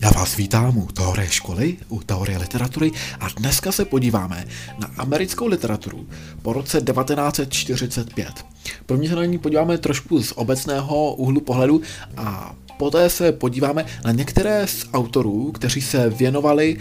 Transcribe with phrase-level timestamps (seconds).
[0.00, 2.90] Já vás vítám u teorie školy, u teorie literatury
[3.20, 4.44] a dneska se podíváme
[4.78, 6.06] na americkou literaturu
[6.42, 8.46] po roce 1945.
[8.86, 11.80] První se na ní podíváme trošku z obecného úhlu pohledu
[12.16, 16.76] a poté se podíváme na některé z autorů, kteří se věnovali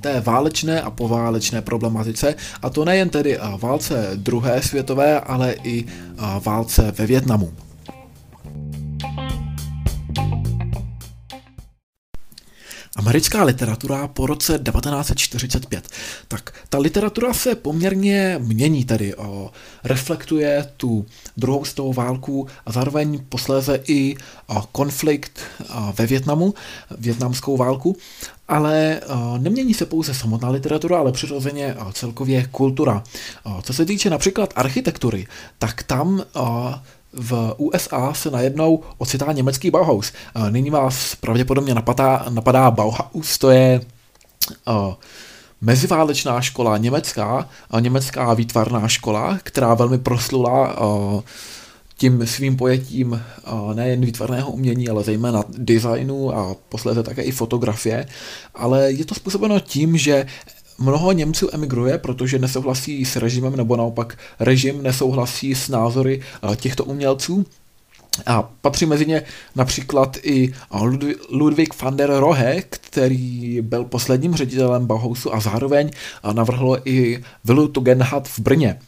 [0.00, 5.84] té válečné a poválečné problematice, a to nejen tedy válce druhé světové, ale i
[6.44, 7.52] válce ve Větnamu.
[12.96, 15.88] Americká literatura po roce 1945.
[16.28, 19.50] Tak ta literatura se poměrně mění tedy, o,
[19.84, 24.16] reflektuje tu druhou světovou válku a zároveň posléze i
[24.46, 25.40] o, konflikt
[25.74, 26.54] o, ve Větnamu,
[26.98, 27.96] větnamskou válku,
[28.48, 33.04] ale o, nemění se pouze samotná literatura, ale přirozeně o, celkově kultura.
[33.42, 35.26] O, co se týče například architektury,
[35.58, 36.74] tak tam o,
[37.12, 40.12] v USA se najednou ocitá německý Bauhaus.
[40.50, 43.80] Nyní vás pravděpodobně napadá, napadá Bauhaus, to je
[44.68, 44.94] uh,
[45.60, 51.20] meziválečná škola německá, uh, německá výtvarná škola, která velmi proslula uh,
[51.96, 53.22] tím svým pojetím
[53.74, 58.06] nejen výtvarného umění, ale zejména designu a posléze také i fotografie.
[58.54, 60.26] Ale je to způsobeno tím, že
[60.82, 66.84] Mnoho Němců emigruje, protože nesouhlasí s režimem, nebo naopak režim nesouhlasí s názory eh, těchto
[66.84, 67.46] umělců.
[68.26, 69.22] A patří mezi ně
[69.56, 70.52] například i
[71.30, 77.68] Ludwig van der Rohe, který byl posledním ředitelem Bauhausu a zároveň eh, navrhl i Vilu
[77.68, 78.78] Tugendhat v Brně.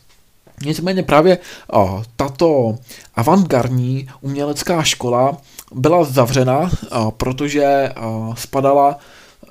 [0.65, 1.39] Nicméně právě
[1.73, 2.79] o, eh, tato
[3.15, 5.37] avantgardní umělecká škola
[5.75, 8.98] byla zavřena, o, protože o, spadala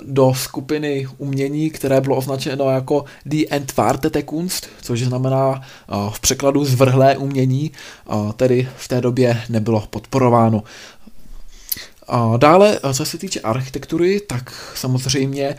[0.01, 5.61] do skupiny umění, které bylo označeno jako Die Entwartete Kunst, což znamená
[6.09, 7.71] v překladu zvrhlé umění,
[8.35, 10.63] tedy v té době nebylo podporováno.
[12.37, 15.55] Dále, co se týče architektury, tak samozřejmě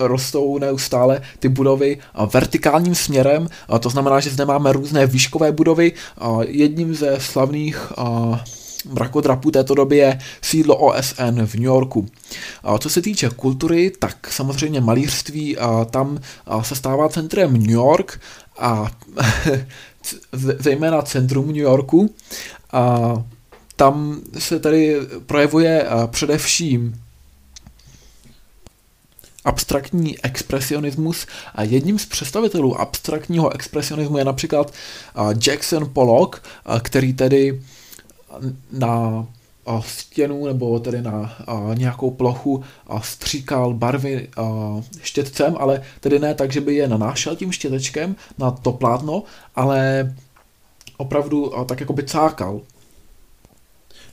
[0.00, 1.98] rostou neustále ty budovy
[2.32, 3.48] vertikálním směrem,
[3.80, 5.92] to znamená, že zde máme různé výškové budovy.
[6.46, 7.92] Jedním ze slavných
[8.88, 12.06] mrakodrapu této doby je sídlo OSN v New Yorku.
[12.62, 16.20] A co se týče kultury, tak samozřejmě malířství a tam
[16.62, 18.20] se stává centrem New York
[18.58, 18.90] a
[20.58, 22.14] zejména centrum New Yorku.
[22.72, 23.14] A
[23.76, 24.96] tam se tady
[25.26, 26.94] projevuje především
[29.44, 34.72] abstraktní expresionismus a jedním z představitelů abstraktního expresionismu je například
[35.46, 36.42] Jackson Pollock,
[36.82, 37.62] který tedy
[38.72, 39.26] na
[39.80, 41.36] stěnu nebo tedy na
[41.74, 42.64] nějakou plochu
[43.02, 44.28] stříkal barvy
[45.02, 49.22] štětcem, ale tedy ne tak, že by je nanášel tím štětečkem na to plátno,
[49.56, 50.12] ale
[50.96, 52.60] opravdu tak jako by cákal.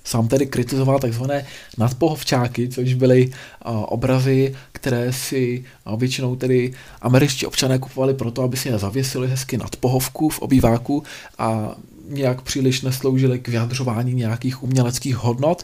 [0.03, 1.45] Sám tedy kritizoval takzvané
[1.77, 3.31] nadpohovčáky, což byly
[3.65, 5.65] obrazy, které si
[5.97, 11.03] většinou tedy američtí občané kupovali proto, aby si je zavěsili hezky nad pohovku v obýváku
[11.37, 11.75] a
[12.07, 15.63] nějak příliš nesloužily k vyjadřování nějakých uměleckých hodnot,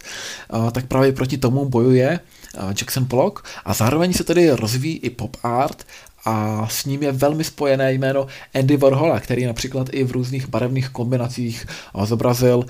[0.72, 2.20] tak právě proti tomu bojuje
[2.68, 3.46] Jackson Pollock.
[3.66, 5.88] A zároveň se tedy rozvíjí i pop art
[6.26, 10.90] a s ním je velmi spojené jméno Andy Warhola, který například i v různých barevných
[10.90, 11.66] kombinacích
[12.04, 12.66] zobrazil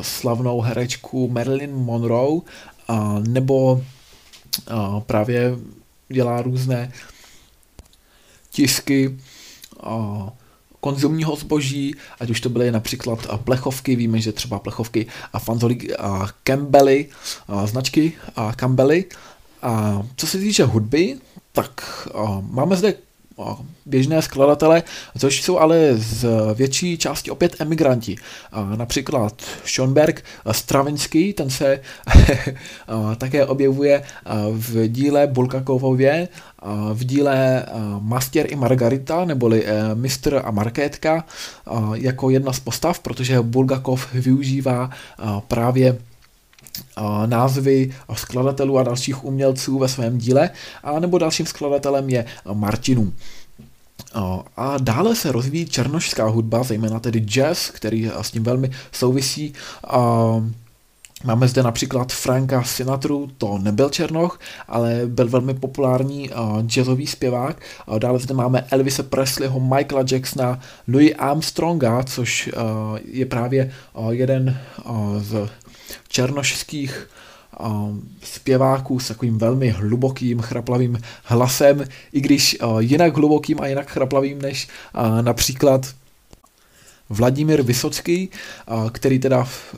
[0.00, 2.40] slavnou herečku Marilyn Monroe
[3.28, 3.84] nebo
[5.06, 5.56] právě
[6.08, 6.92] dělá různé
[8.50, 9.18] tisky
[10.82, 16.28] konzumního zboží, ať už to byly například plechovky, víme, že třeba plechovky a fanzolí a
[16.42, 17.08] Campbelly,
[17.48, 19.04] a značky a Campbelly.
[19.62, 21.18] A co se týče hudby,
[21.52, 22.08] tak
[22.50, 22.94] máme zde
[23.86, 24.82] běžné skladatele,
[25.18, 28.16] což jsou ale z větší části opět emigranti.
[28.76, 31.80] Například Schoenberg Stravinsky, ten se
[33.18, 34.02] také objevuje
[34.50, 36.28] v díle Bulgakovově,
[36.92, 37.66] v díle
[38.00, 41.24] Master i Margarita, neboli e, Mistr a Markétka,
[41.94, 44.90] jako jedna z postav, protože Bulgakov využívá
[45.48, 45.98] právě
[47.26, 50.50] názvy skladatelů a dalších umělců ve svém díle,
[50.82, 53.12] a nebo dalším skladatelem je Martinů.
[54.56, 59.52] A dále se rozvíjí černošská hudba, zejména tedy jazz, který s tím velmi souvisí.
[61.24, 66.30] Máme zde například Franka Sinatru, to nebyl Černoch, ale byl velmi populární
[66.66, 67.60] jazzový zpěvák.
[67.98, 72.50] Dále zde máme Elvise Presleyho, Michaela Jacksona, Louis Armstronga, což
[73.04, 73.72] je právě
[74.10, 74.58] jeden
[75.18, 75.48] z
[76.08, 77.08] černošských
[78.22, 84.68] zpěváků s takovým velmi hlubokým, chraplavým hlasem, i když jinak hlubokým a jinak chraplavým než
[85.20, 85.86] například
[87.08, 88.30] Vladimír Vysocký,
[88.92, 89.74] který teda v,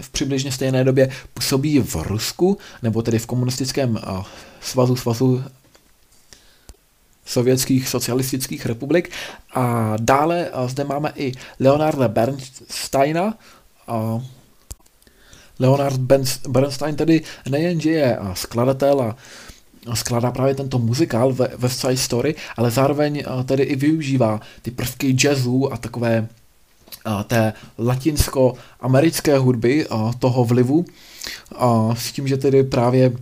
[0.00, 3.98] v přibližně stejné době působí v Rusku, nebo tedy v komunistickém
[4.60, 5.44] svazu, svazu
[7.24, 9.10] sovětských socialistických republik.
[9.54, 13.38] A dále zde máme i Leonarda Bernsteina.
[15.60, 16.00] Leonard
[16.48, 19.14] Bernstein tedy nejenže je skladatel
[19.86, 24.70] a skládá právě tento muzikál ve West Side Story, ale zároveň tedy i využívá ty
[24.70, 26.28] prvky jazzu a takové
[27.26, 29.86] té latinsko-americké hudby,
[30.18, 30.84] toho vlivu,
[31.94, 33.12] s tím, že tedy právě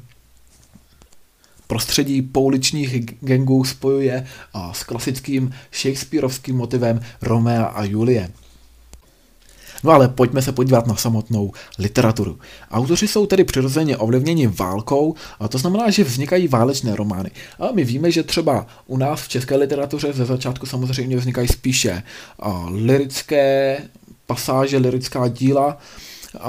[1.67, 4.27] prostředí pouličních gangů spojuje
[4.73, 8.31] s klasickým Shakespeareovským motivem Romea a Julie.
[9.85, 12.39] No ale pojďme se podívat na samotnou literaturu.
[12.71, 17.31] Autoři jsou tedy přirozeně ovlivněni válkou, a to znamená, že vznikají válečné romány.
[17.59, 22.03] A my víme, že třeba u nás v české literatuře ze začátku samozřejmě vznikají spíše
[22.69, 23.79] lirické
[24.27, 25.79] pasáže, lirická díla,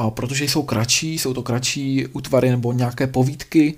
[0.09, 3.77] protože jsou kratší, jsou to kratší útvary nebo nějaké povídky,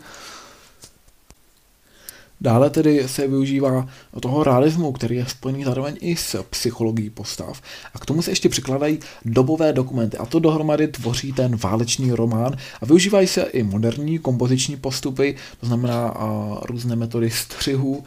[2.41, 3.87] Dále tedy se využívá
[4.19, 7.61] toho realismu, který je spojený zároveň i s psychologií postav.
[7.93, 10.17] A k tomu se ještě přikladají dobové dokumenty.
[10.17, 12.55] A to dohromady tvoří ten válečný román.
[12.81, 18.03] A využívají se i moderní kompoziční postupy, to znamená a, různé metody střihu,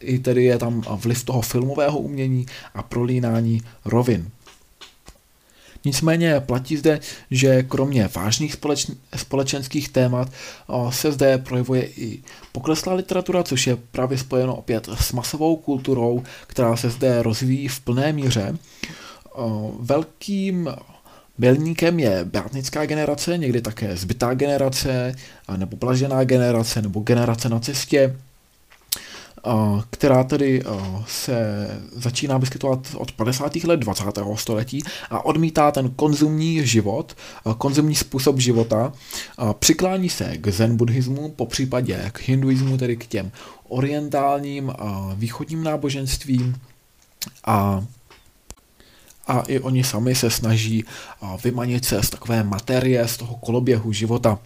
[0.00, 4.30] i tedy je tam vliv toho filmového umění a prolínání rovin.
[5.84, 7.00] Nicméně platí zde,
[7.30, 8.56] že kromě vážných
[9.16, 10.28] společenských témat
[10.90, 16.76] se zde projevuje i pokleslá literatura, což je právě spojeno opět s masovou kulturou, která
[16.76, 18.56] se zde rozvíjí v plné míře.
[19.78, 20.70] Velkým
[21.38, 25.14] Milníkem je beatnická generace, někdy také zbytá generace,
[25.56, 28.16] nebo blažená generace, nebo generace na cestě,
[29.90, 30.62] která tedy
[31.06, 33.56] se začíná vyskytovat od 50.
[33.56, 34.04] let 20.
[34.34, 37.16] století a odmítá ten konzumní život,
[37.58, 38.92] konzumní způsob života,
[39.58, 43.32] přiklání se k zen buddhismu, po případě k hinduismu, tedy k těm
[43.68, 46.56] orientálním a východním náboženstvím
[47.44, 47.84] a
[49.26, 50.84] a i oni sami se snaží
[51.44, 54.38] vymanit se z takové materie, z toho koloběhu života.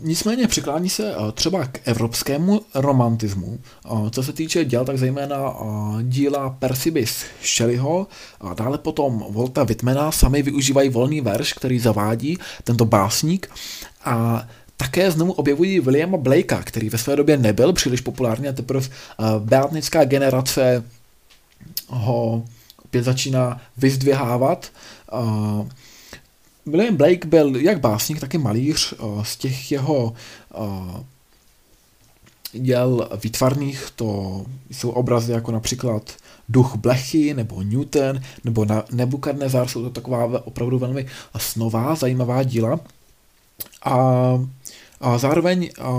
[0.00, 3.58] Nicméně přiklání se uh, třeba k evropskému romantismu.
[4.10, 8.06] Co se týče děl, tak zejména uh, díla Persibis Shelleyho
[8.40, 13.50] a dále potom Volta Whitmana sami využívají volný verš, který zavádí tento básník
[14.04, 14.46] a
[14.76, 19.26] také znovu objevují Williama Blakea, který ve své době nebyl příliš populární a teprve uh,
[19.38, 20.84] beatnická generace
[21.88, 22.44] ho
[22.84, 24.70] opět začíná vyzdvihávat.
[26.66, 28.94] William Blake byl jak básník, tak i malíř.
[29.22, 30.14] Z těch jeho
[32.52, 36.16] děl výtvarných to jsou obrazy jako například
[36.48, 41.06] Duch Blechy nebo Newton nebo Nebukadnezar, jsou to taková opravdu velmi
[41.38, 42.80] snová, zajímavá díla.
[43.84, 43.96] A,
[45.00, 45.92] a zároveň a,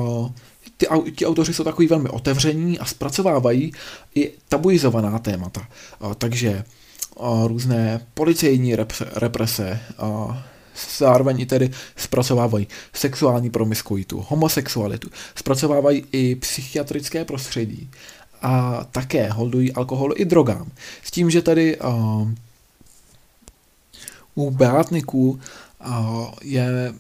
[0.78, 3.72] ty, ti autoři jsou takový velmi otevření a zpracovávají
[4.16, 5.68] i tabuizovaná témata.
[6.02, 6.64] A, takže
[7.20, 8.76] a, různé policejní
[9.16, 10.44] represe, a,
[10.98, 17.90] zároveň i tedy zpracovávají sexuální promiskuitu, homosexualitu, zpracovávají i psychiatrické prostředí
[18.42, 20.72] a také holdují alkoholu i drogám.
[21.04, 22.32] S tím, že tedy uh,
[24.36, 25.40] u beátniků
[25.86, 26.94] uh, je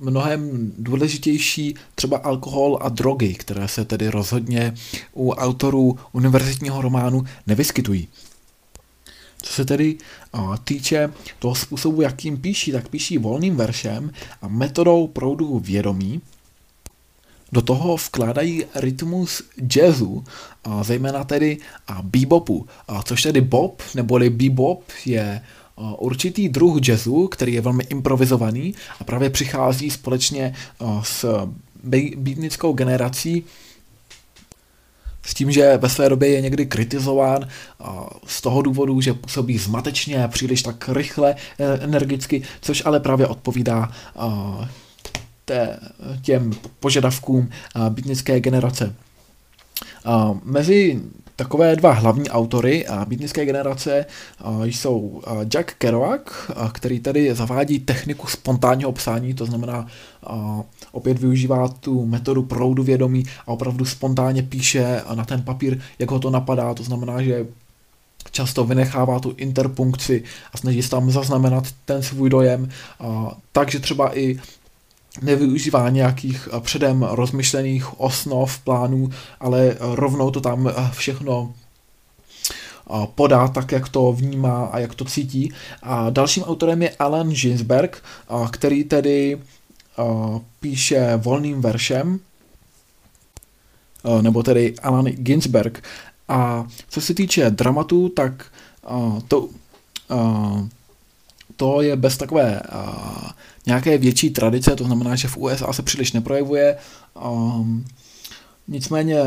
[0.00, 4.74] mnohem důležitější třeba alkohol a drogy, které se tedy rozhodně
[5.12, 8.08] u autorů univerzitního románu nevyskytují.
[9.44, 9.96] Co se tedy
[10.34, 14.10] uh, týče toho způsobu, jakým píší, tak píší volným veršem
[14.42, 16.20] a metodou proudu vědomí.
[17.52, 19.42] Do toho vkládají rytmus
[19.76, 20.24] jazzu,
[20.64, 21.58] a zejména tedy
[21.88, 25.40] a bebopu, a což tedy bob neboli bebop je
[25.98, 30.54] určitý druh jazzu, který je velmi improvizovaný a právě přichází společně
[31.02, 31.48] s
[32.16, 33.44] beatnickou generací
[35.26, 37.48] s tím, že ve své době je někdy kritizován
[38.26, 43.92] z toho důvodu, že působí zmatečně, příliš tak rychle, e, energicky, což ale právě odpovídá
[45.44, 45.78] té,
[46.22, 46.50] těm
[46.80, 47.50] požadavkům
[47.88, 48.94] bytnické generace.
[50.44, 51.00] Mezi
[51.36, 54.06] takové dva hlavní autory a bytnické generace
[54.62, 56.20] jsou Jack Kerouac,
[56.72, 59.86] který tady zavádí techniku spontánního psání, to znamená
[60.92, 66.18] opět využívá tu metodu proudu vědomí a opravdu spontánně píše na ten papír, jak ho
[66.18, 67.46] to napadá, to znamená, že
[68.30, 70.22] často vynechává tu interpunkci
[70.52, 72.68] a snaží se tam zaznamenat ten svůj dojem,
[73.52, 74.40] takže třeba i
[75.22, 81.54] nevyužívá nějakých předem rozmyšlených osnov, plánů, ale rovnou to tam všechno
[83.14, 85.52] podá tak, jak to vnímá a jak to cítí.
[85.82, 88.02] A dalším autorem je Alan Ginsberg,
[88.50, 89.40] který tedy
[90.60, 92.20] píše volným veršem,
[94.20, 95.84] nebo tedy Alan Ginsberg.
[96.28, 98.46] A co se týče dramatu, tak
[99.28, 99.48] to,
[101.56, 102.60] to je bez takové
[103.66, 106.76] nějaké větší tradice, to znamená, že v USA se příliš neprojevuje.
[108.68, 109.18] Nicméně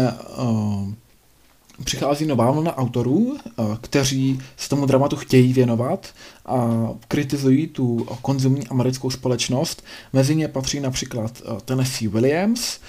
[1.84, 3.38] přichází nová vlna autorů,
[3.82, 6.08] kteří se tomu dramatu chtějí věnovat
[6.46, 9.84] a kritizují tu konzumní americkou společnost.
[10.14, 12.80] Mezi ně patří například Tennessee Williams,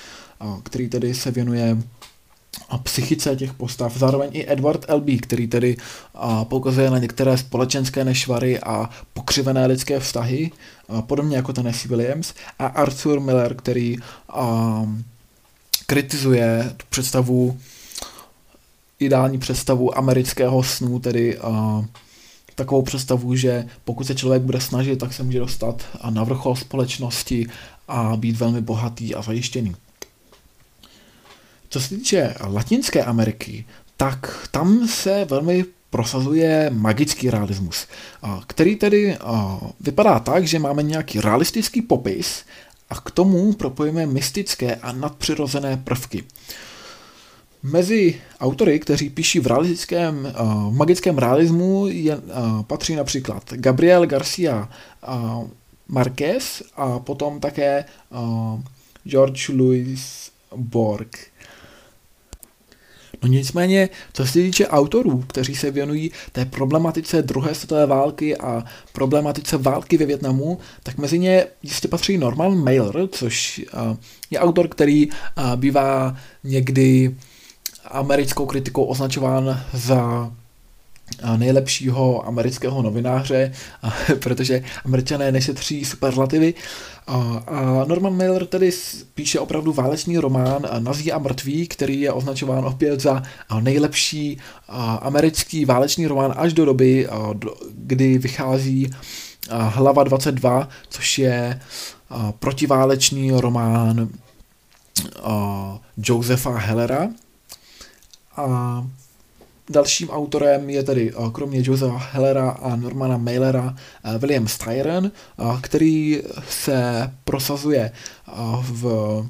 [0.62, 1.76] který tedy se věnuje
[2.83, 3.97] psychice těch postav.
[3.97, 5.76] Zároveň i Edward L.B., který tedy
[6.45, 10.50] poukazuje na některé společenské nešvary a pokřivené lidské vztahy,
[11.00, 12.35] podobně jako Tennessee Williams.
[12.59, 13.97] A Arthur Miller, který
[15.87, 17.59] kritizuje tu představu
[18.99, 21.85] ideální představu amerického snu, tedy uh,
[22.55, 27.47] takovou představu, že pokud se člověk bude snažit, tak se může dostat na vrchol společnosti
[27.88, 29.75] a být velmi bohatý a zajištěný.
[31.68, 33.64] Co se týče Latinské Ameriky,
[33.96, 37.87] tak tam se velmi prosazuje magický realismus,
[38.46, 39.16] který tedy
[39.80, 42.44] vypadá tak, že máme nějaký realistický popis
[42.90, 46.25] a k tomu propojíme mystické a nadpřirozené prvky.
[47.62, 52.18] Mezi autory, kteří píší v realistickém, uh, magickém realismu, je,
[52.66, 54.68] patří například Gabriel Garcia
[55.88, 57.84] Marquez a potom také
[59.04, 61.18] George Louis Borg.
[63.22, 68.64] No nicméně, co se týče autorů, kteří se věnují té problematice druhé světové války a
[68.92, 73.96] problematice války ve Větnamu, tak mezi ně jistě patří Norman Mailer, což uh,
[74.30, 77.16] je autor, který uh, bývá někdy
[77.84, 80.32] americkou kritikou označován za
[81.36, 83.52] nejlepšího amerického novináře,
[84.22, 86.54] protože američané nešetří superlativy.
[87.46, 88.70] A Norman Mailer tedy
[89.14, 93.22] píše opravdu válečný román Nazí a mrtví, který je označován opět za
[93.60, 94.38] nejlepší
[95.00, 97.08] americký válečný román až do doby,
[97.74, 98.90] kdy vychází
[99.50, 101.60] Hlava 22, což je
[102.38, 104.08] protiválečný román
[105.96, 107.08] Josefa Hellera,
[108.36, 108.86] a
[109.70, 115.44] dalším autorem je tedy eh, kromě Josefa Hellera a Normana Mailera eh, William Styron, eh,
[115.60, 117.92] který se prosazuje
[118.60, 119.26] v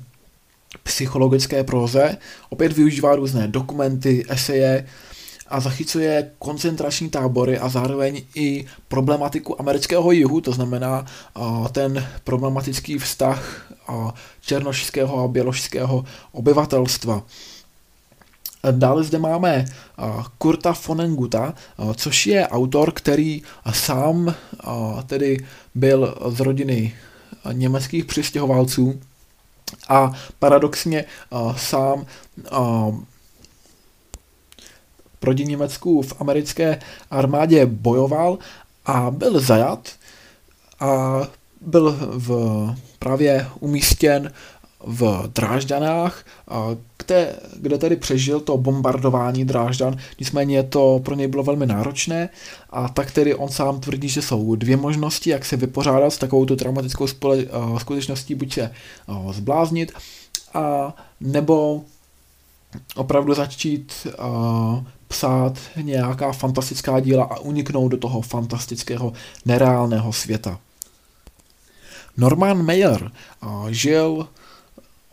[0.82, 2.16] psychologické proze.
[2.50, 4.86] Opět využívá různé dokumenty, eseje
[5.48, 11.06] a zachycuje koncentrační tábory a zároveň i problematiku amerického jihu, to znamená
[11.72, 13.72] ten problematický vztah
[14.40, 17.22] černošského a běložského obyvatelstva.
[18.70, 19.64] Dále zde máme
[20.38, 21.54] Kurta Fonenguta,
[21.94, 24.34] což je autor, který sám
[25.06, 26.94] tedy byl z rodiny
[27.52, 29.00] německých přistěhovalců
[29.88, 31.04] a paradoxně
[31.56, 32.06] sám
[35.18, 38.38] proti Německu v americké armádě bojoval
[38.86, 39.88] a byl zajat
[40.80, 41.20] a
[41.60, 42.30] byl v,
[42.98, 44.32] právě umístěn
[44.86, 46.24] v Drážďanách,
[46.98, 52.28] kde, kde tedy přežil to bombardování Drážďan, nicméně to pro něj bylo velmi náročné
[52.70, 56.44] a tak tedy on sám tvrdí, že jsou dvě možnosti, jak se vypořádat s takovou
[56.44, 57.38] traumatickou spole,
[57.78, 58.72] skutečností, buď se
[59.30, 59.92] zbláznit,
[60.54, 61.82] a nebo
[62.96, 69.12] opravdu začít uh, psát nějaká fantastická díla a uniknout do toho fantastického,
[69.44, 70.58] nereálného světa.
[72.16, 73.10] Norman Mayer
[73.70, 74.28] žil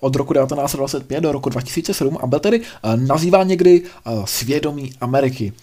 [0.06, 5.54] od roku 1925 do roku 2007 a byl tedy eh, nazýván někdy eh, svědomí Ameriky.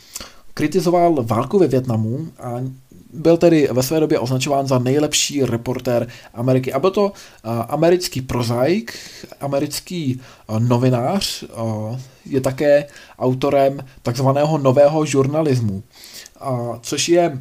[0.55, 2.55] Kritizoval válku ve Větnamu a
[3.13, 6.73] byl tedy ve své době označován za nejlepší reportér Ameriky.
[6.73, 8.99] A byl to eh, americký prozaik,
[9.41, 10.21] americký
[10.59, 11.45] novinář,
[12.27, 12.87] je také
[13.19, 15.83] autorem takzvaného nového žurnalismu,
[16.81, 17.39] což je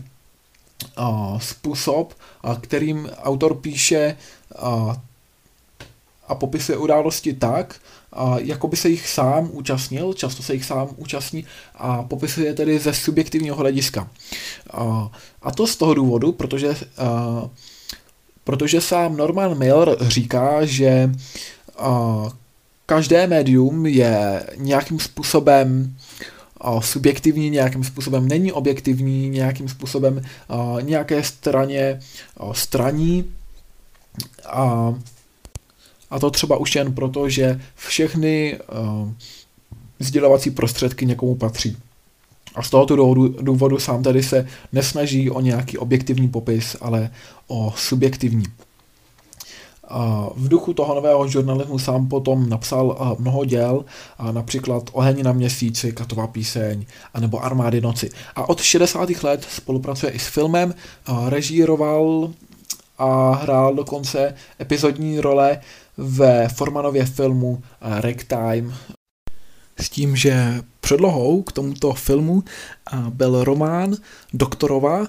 [1.38, 2.14] způsob,
[2.62, 4.18] kterým autor píše
[6.32, 7.76] a popisuje události tak,
[8.14, 11.46] a jako by se jich sám účastnil, často se jich sám účastní
[11.76, 14.08] a popisuje tedy ze subjektivního hlediska.
[14.74, 15.12] A,
[15.42, 17.50] a to z toho důvodu, protože, a,
[18.44, 21.12] protože sám Norman Miller říká, že
[21.78, 22.24] a,
[22.86, 25.96] každé médium je nějakým způsobem
[26.80, 30.22] subjektivní, nějakým způsobem není objektivní, nějakým způsobem
[30.82, 32.00] nějaké straně
[32.52, 33.34] straní
[34.46, 34.94] a
[36.12, 39.10] a to třeba už jen proto, že všechny uh,
[40.00, 41.78] sdělovací prostředky někomu patří.
[42.56, 47.10] A z tohoto důvodu, důvodu sám tedy se nesnaží o nějaký objektivní popis, ale
[47.48, 48.46] o subjektivní.
[50.36, 53.86] V duchu toho nového žurnalismu sám potom napsal mnoho děl,
[54.32, 58.10] například Oheň na měsíci, Katová píseň, anebo Armády noci.
[58.36, 59.10] A od 60.
[59.24, 60.76] let spolupracuje i s filmem,
[61.28, 62.32] režíroval
[62.98, 65.60] a hrál dokonce epizodní role
[66.02, 68.74] ve Formanově filmu Ragtime
[69.80, 72.44] s tím, že předlohou k tomuto filmu
[73.10, 73.96] byl román
[74.34, 75.08] Doktorova,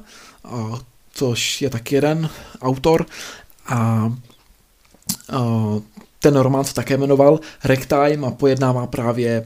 [1.13, 2.31] což je taky jeden
[2.61, 3.07] autor
[3.67, 4.13] a
[6.19, 9.45] ten román se také jmenoval Ragtime a pojednává právě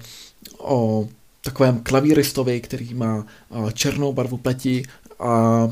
[0.58, 1.08] o
[1.42, 3.26] takovém klavíristovi, který má
[3.72, 4.82] černou barvu pleti
[5.18, 5.68] a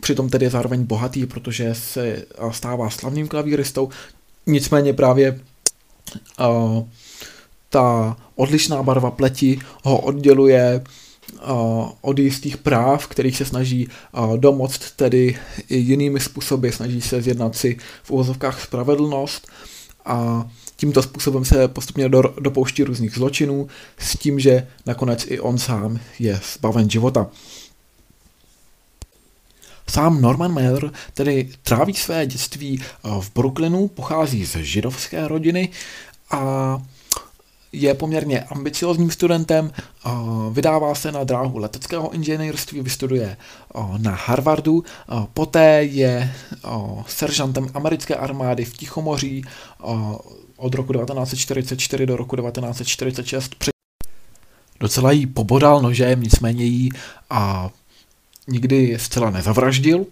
[0.00, 3.88] přitom tedy je zároveň bohatý, protože se stává slavným klavíristou.
[4.46, 5.40] Nicméně právě
[7.68, 10.84] ta odlišná barva pleti ho odděluje
[12.00, 13.88] od jistých práv, kterých se snaží
[14.36, 19.48] domoct tedy i jinými způsoby, snaží se zjednat si v uvozovkách spravedlnost
[20.04, 23.68] a tímto způsobem se postupně do, dopouští různých zločinů
[23.98, 27.30] s tím, že nakonec i on sám je zbaven života.
[29.90, 32.82] Sám Norman Mailer tedy tráví své dětství
[33.20, 35.68] v Brooklynu, pochází z židovské rodiny
[36.30, 36.82] a
[37.72, 39.72] je poměrně ambiciozním studentem,
[40.52, 43.36] vydává se na dráhu leteckého inženýrství, vystuduje
[43.98, 44.84] na Harvardu,
[45.34, 46.34] poté je
[47.06, 49.44] seržantem americké armády v Tichomoří
[50.56, 53.56] od roku 1944 do roku 1946.
[54.80, 56.90] Docela jí pobodal nožem, nicméně jí
[57.30, 57.70] a
[58.50, 60.06] nikdy zcela nezavraždil.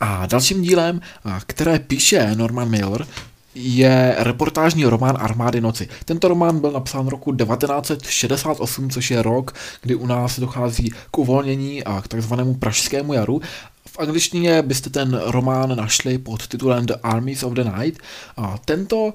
[0.00, 1.00] A dalším dílem,
[1.46, 3.06] které píše Norman Miller,
[3.54, 5.88] je reportážní román Armády noci.
[6.04, 11.84] Tento román byl napsán roku 1968, což je rok, kdy u nás dochází k uvolnění
[11.84, 13.40] a k takzvanému pražskému jaru.
[13.88, 18.00] V angličtině byste ten román našli pod titulem The Armies of the Night.
[18.36, 19.14] A tento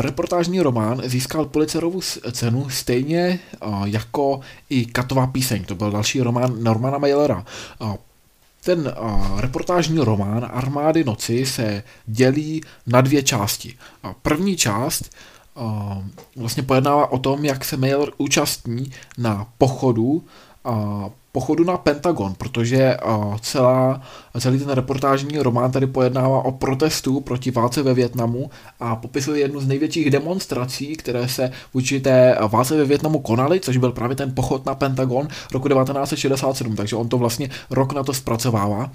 [0.00, 2.00] reportážní román získal Pulitzerovu
[2.32, 3.38] cenu stejně
[3.84, 5.64] jako i Katová píseň.
[5.64, 7.44] To byl další román Normana Mailera.
[8.64, 8.94] Ten
[9.36, 13.74] reportážní román Armády noci se dělí na dvě části.
[14.22, 15.10] První část
[16.36, 20.24] vlastně pojednává o tom, jak se Mailer účastní na pochodu
[21.32, 22.96] pochodu na Pentagon, protože
[23.40, 24.02] celá,
[24.40, 29.60] celý ten reportážní román tady pojednává o protestu proti válce ve Větnamu a popisuje jednu
[29.60, 34.34] z největších demonstrací, které se vůči té válce ve Větnamu konaly, což byl právě ten
[34.34, 38.90] pochod na Pentagon roku 1967, takže on to vlastně rok na to zpracovává.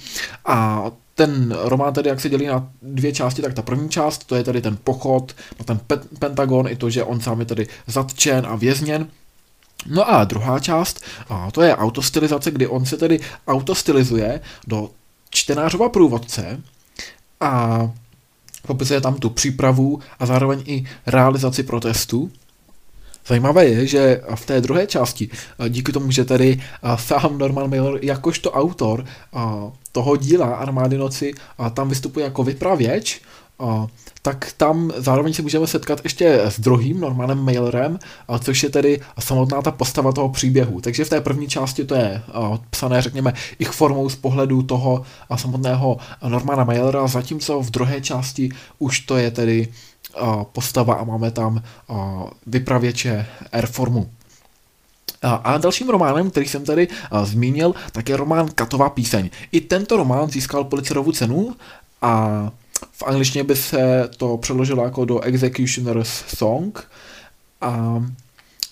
[0.45, 4.36] A ten román tedy, jak se dělí na dvě části, tak ta první část, to
[4.36, 7.67] je tedy ten pochod na ten pe- Pentagon, i to, že on sám je tedy
[7.88, 9.08] zatčen a vězněn,
[9.86, 14.89] No a druhá část, a to je autostylizace, kdy on se tedy autostylizuje do
[15.30, 16.62] čtenářova průvodce
[17.41, 17.82] a
[18.67, 22.32] popisuje tam tu přípravu a zároveň i realizaci protestu.
[23.28, 25.30] Zajímavé je, že v té druhé části,
[25.69, 26.62] díky tomu, že tedy
[26.95, 29.06] sám Norman Mailer jakožto autor
[29.91, 31.34] toho díla Armády noci
[31.74, 33.21] tam vystupuje jako vypravěč,
[34.21, 37.99] tak tam zároveň se můžeme setkat ještě s druhým Normanem Mailerem,
[38.39, 40.81] což je tedy samotná ta postava toho příběhu.
[40.81, 42.21] Takže v té první části to je
[42.69, 45.03] psané, řekněme, ich formou z pohledu toho
[45.35, 49.67] samotného Normana Mailera, zatímco v druhé části už to je tedy
[50.51, 51.63] postava a máme tam
[52.47, 54.09] vypravěče Airformu.
[55.21, 56.87] A dalším románem, který jsem tady
[57.23, 59.29] zmínil, tak je román Katová píseň.
[59.51, 61.55] I tento román získal Pulitzerovu cenu
[62.01, 62.29] a
[62.91, 66.88] v angličtině by se to přeložilo jako do Executioner's Song.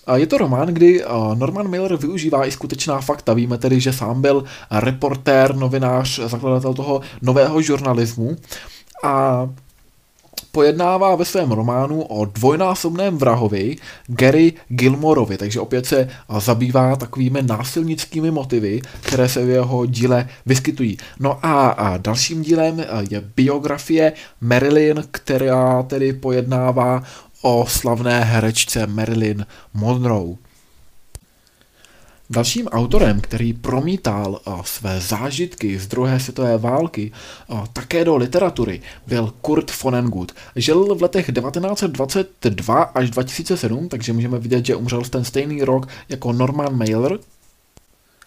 [0.06, 3.34] A je to román, kdy Norman Miller využívá i skutečná fakta.
[3.34, 8.36] Víme tedy, že sám byl reportér, novinář, zakladatel toho nového žurnalismu.
[9.04, 9.48] A
[10.54, 18.30] pojednává ve svém románu o dvojnásobném vrahovi Gary Gilmorovi, takže opět se zabývá takovými násilnickými
[18.30, 20.96] motivy, které se v jeho díle vyskytují.
[21.18, 27.02] No a, dalším dílem je biografie Marilyn, která tedy pojednává
[27.42, 30.43] o slavné herečce Marilyn Monroe.
[32.34, 37.12] Dalším autorem, který promítal své zážitky z druhé světové války
[37.72, 40.32] také do literatury, byl Kurt Vonnegut.
[40.56, 45.88] Žil v letech 1922 až 2007, takže můžeme vidět, že umřel v ten stejný rok
[46.08, 47.18] jako Norman Mailer,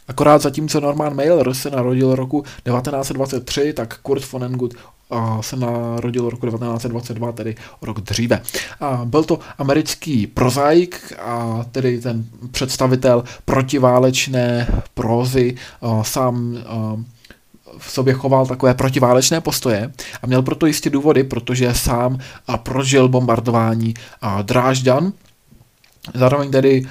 [0.07, 4.73] Akorát zatímco Norman Mailer se narodil roku 1923, tak Kurt Vonnegut
[5.41, 8.41] se narodil roku 1922, tedy rok dříve.
[9.05, 15.55] Byl to americký prozaik, a tedy ten představitel protiválečné prózy,
[16.01, 16.57] sám
[17.77, 22.17] v sobě choval takové protiválečné postoje a měl proto jistě důvody, protože sám
[22.63, 23.93] prožil bombardování
[24.41, 25.13] Drážďan,
[26.13, 26.87] zároveň tedy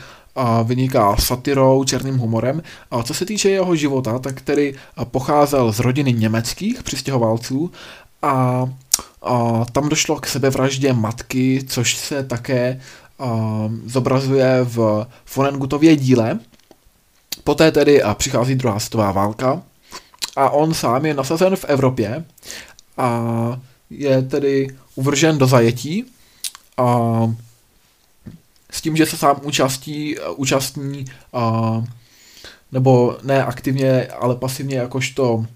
[0.64, 2.62] vyniká satirou, černým humorem.
[2.90, 4.74] A co se týče jeho života, tak tedy
[5.04, 7.70] pocházel z rodiny německých přistěhovalců
[8.26, 8.66] a,
[9.22, 12.80] a tam došlo k sebevraždě matky, což se také
[13.18, 13.30] a,
[13.86, 16.38] zobrazuje v Fonengutově díle.
[17.44, 19.62] Poté tedy a přichází druhá světová válka
[20.36, 22.24] a on sám je nasazen v Evropě
[22.96, 23.20] a
[23.90, 26.04] je tedy uvržen do zajetí
[26.76, 27.10] a
[28.70, 31.84] s tím, že se sám účastí, účastní a,
[32.72, 35.46] nebo ne aktivně, ale pasivně jakožto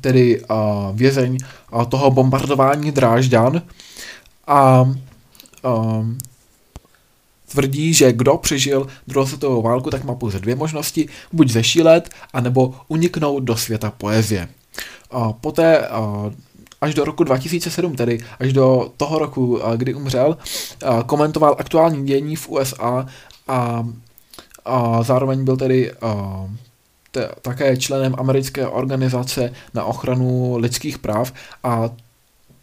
[0.00, 1.38] tedy a, vězeň
[1.72, 3.62] a, toho bombardování Drážďan
[4.46, 4.86] a, a
[7.52, 12.74] tvrdí, že kdo přežil druhou světovou válku, tak má pouze dvě možnosti, buď zešílet, anebo
[12.88, 14.48] uniknout do světa poezie.
[15.10, 16.30] A poté a,
[16.80, 20.36] až do roku 2007, tedy až do toho roku, kdy umřel,
[21.06, 23.06] komentoval aktuální dění v USA
[23.48, 23.86] a,
[24.64, 26.71] a zároveň byl tedy te,
[27.42, 31.32] také členem americké organizace na ochranu lidských práv
[31.64, 31.90] a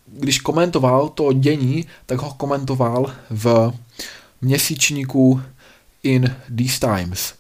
[0.08, 3.74] když komentoval to dění, tak ho komentoval v
[4.42, 5.42] měsíčníku
[6.04, 7.34] In These Times.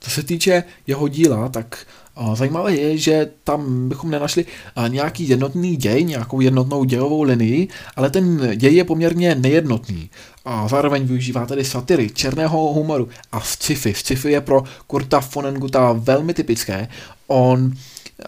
[0.00, 1.86] Co se týče jeho díla, tak
[2.34, 4.44] Zajímavé je, že tam bychom nenašli
[4.88, 10.10] nějaký jednotný děj, nějakou jednotnou dějovou linii, ale ten děj je poměrně nejednotný.
[10.44, 13.94] A zároveň využívá tedy satiry, černého humoru a sci-fi.
[13.94, 16.88] Sci-fi je pro Kurta Fonenguta velmi typické.
[17.26, 17.72] On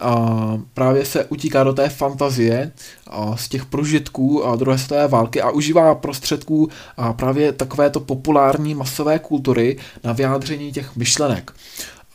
[0.01, 2.71] a právě se utíká do té fantazie
[3.07, 8.75] a z těch prožitků a druhé světové války a užívá prostředků a právě takovéto populární
[8.75, 11.51] masové kultury na vyjádření těch myšlenek.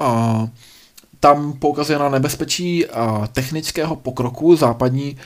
[0.00, 0.48] A
[1.20, 2.84] tam poukazuje na nebezpečí
[3.32, 5.16] technického pokroku západní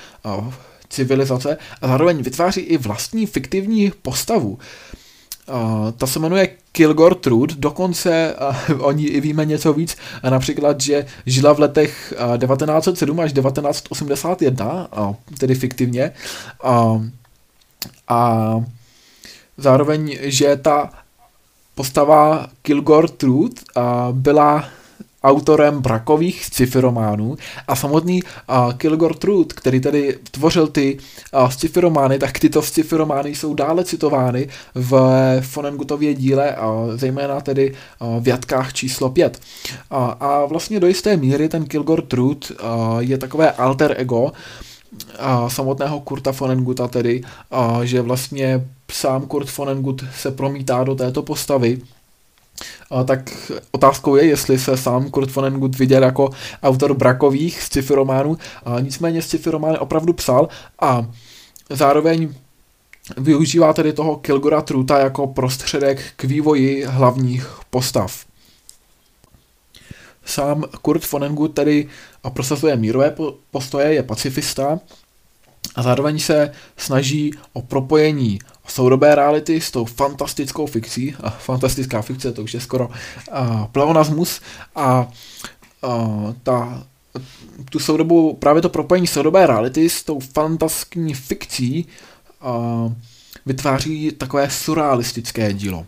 [0.88, 4.58] civilizace a zároveň vytváří i vlastní fiktivní postavu.
[5.96, 8.36] ta se jmenuje Kilgore Trude, dokonce
[8.78, 9.96] o ní i víme něco víc,
[10.30, 16.12] například, že žila v letech 1907 až 1981, uh, tedy fiktivně,
[18.08, 18.60] a
[19.56, 20.90] zároveň, že ta
[21.74, 23.54] postava Kilgore Trude
[24.12, 24.64] byla
[25.24, 27.36] autorem brakových sci-fi románů
[27.68, 30.98] a samotný uh, Kilgore Truth, který tedy tvořil ty
[31.32, 34.92] uh, sci-fi romány, tak tyto sci-fi romány jsou dále citovány v
[35.40, 39.40] Fonengutově díle, uh, zejména tedy uh, v jatkách číslo 5.
[39.92, 42.56] Uh, a vlastně do jisté míry ten Kilgore Truth uh,
[42.98, 44.32] je takové alter ego,
[45.18, 51.22] a samotného Kurta Fonenguta tedy, a že vlastně sám Kurt Vonnegut se promítá do této
[51.22, 51.78] postavy
[53.04, 53.30] tak
[53.70, 56.30] otázkou je, jestli se sám Kurt Vonnegut viděl jako
[56.62, 58.38] autor brakových sci-fi románů.
[58.80, 60.48] Nicméně sci-fi romány opravdu psal
[60.80, 61.06] a
[61.70, 62.34] zároveň
[63.18, 68.24] využívá tedy toho Kilgora Truta jako prostředek k vývoji hlavních postav.
[70.24, 71.88] Sám Kurt Vonnegut tedy
[72.32, 73.16] prosazuje mírové
[73.50, 74.80] postoje, je pacifista
[75.74, 82.32] a zároveň se snaží o propojení soudobé reality s tou fantastickou fikcí, a fantastická fikce
[82.32, 82.90] to už je skoro
[83.32, 84.40] a, pleonasmus.
[84.76, 85.08] A, a
[86.42, 86.86] ta,
[87.70, 91.86] tu soudobu, právě to propojení soudobé reality s tou fantaskní fikcí
[92.40, 92.92] a,
[93.46, 95.86] vytváří takové surrealistické dílo.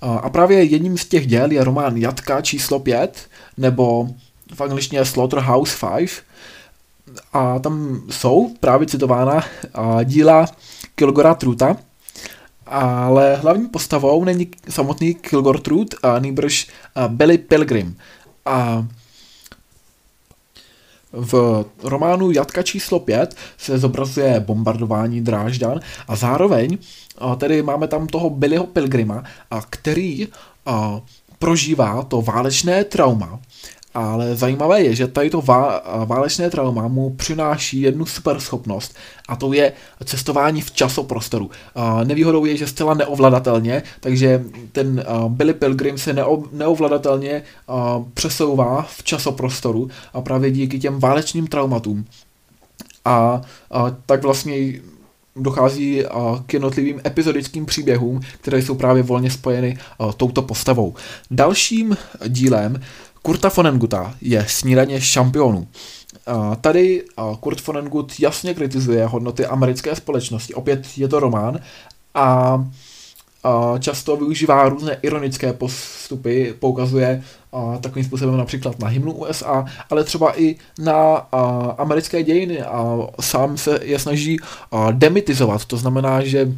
[0.00, 4.08] A, a právě jedním z těch děl je román Jatka číslo 5, nebo
[4.54, 6.22] v angličtině Slaughterhouse 5,
[7.32, 9.44] a tam jsou právě citována
[10.04, 10.46] díla
[10.94, 11.76] Kilgora Truta,
[12.66, 16.66] ale hlavní postavou není samotný Kilgore Truth, a nýbrž
[17.08, 17.96] Billy Pilgrim.
[18.46, 18.86] A
[21.12, 26.78] v románu Jatka číslo 5 se zobrazuje bombardování Drážďan a zároveň
[27.18, 30.28] a tedy máme tam toho Billyho Pilgrima, a který
[30.66, 31.00] a,
[31.38, 33.40] prožívá to válečné trauma
[33.94, 35.42] ale zajímavé je, že tady to
[36.04, 38.94] válečné trauma mu přináší jednu super schopnost
[39.28, 39.72] a to je
[40.04, 41.50] cestování v časoprostoru.
[42.04, 46.16] nevýhodou je, že zcela neovladatelně, takže ten Billy Pilgrim se
[46.52, 47.42] neovladatelně
[48.14, 52.04] přesouvá v časoprostoru a právě díky těm válečným traumatům.
[53.04, 54.80] A, a tak vlastně
[55.36, 56.04] dochází
[56.46, 59.78] k jednotlivým epizodickým příběhům, které jsou právě volně spojeny
[60.16, 60.94] touto postavou.
[61.30, 61.96] Dalším
[62.28, 62.80] dílem
[63.22, 65.66] Kurta Fonenguta je snídaně šampionů.
[66.60, 67.04] Tady
[67.40, 70.54] Kurt Vonnegut jasně kritizuje hodnoty americké společnosti.
[70.54, 71.58] Opět je to román
[72.14, 72.58] a
[73.78, 77.22] často využívá různé ironické postupy, poukazuje
[77.80, 81.16] takovým způsobem například na hymnu USA, ale třeba i na
[81.78, 84.36] americké dějiny a sám se je snaží
[84.92, 85.64] demitizovat.
[85.64, 86.52] To znamená, že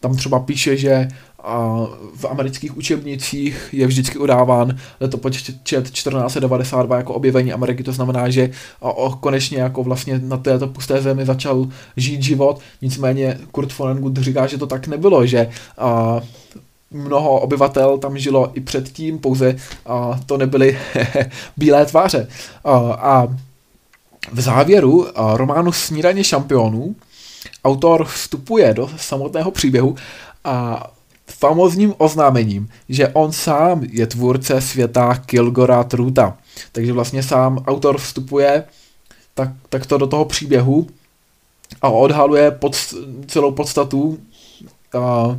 [0.00, 1.08] tam třeba píše, že
[1.44, 8.50] a v amerických učebnicích je vždycky udáván letopočet 1492 jako objevení Ameriky, to znamená, že
[8.80, 14.46] o, konečně jako vlastně na této pusté zemi začal žít život, nicméně Kurt Vonnegut říká,
[14.46, 15.48] že to tak nebylo, že
[15.78, 16.20] a,
[16.90, 20.78] mnoho obyvatel tam žilo i předtím, pouze a, to nebyly
[21.56, 22.28] bílé tváře.
[22.64, 23.26] A, a
[24.32, 26.96] v závěru a, románu Snídaně šampionů
[27.64, 29.96] autor vstupuje do samotného příběhu
[30.44, 30.86] a
[31.32, 36.38] famozním oznámením, že on sám je tvůrce světa Kilgora Truta.
[36.72, 38.64] Takže vlastně sám autor vstupuje
[39.34, 40.86] tak, tak to do toho příběhu
[41.82, 42.76] a odhaluje pod,
[43.26, 44.18] celou podstatu
[44.98, 45.38] a,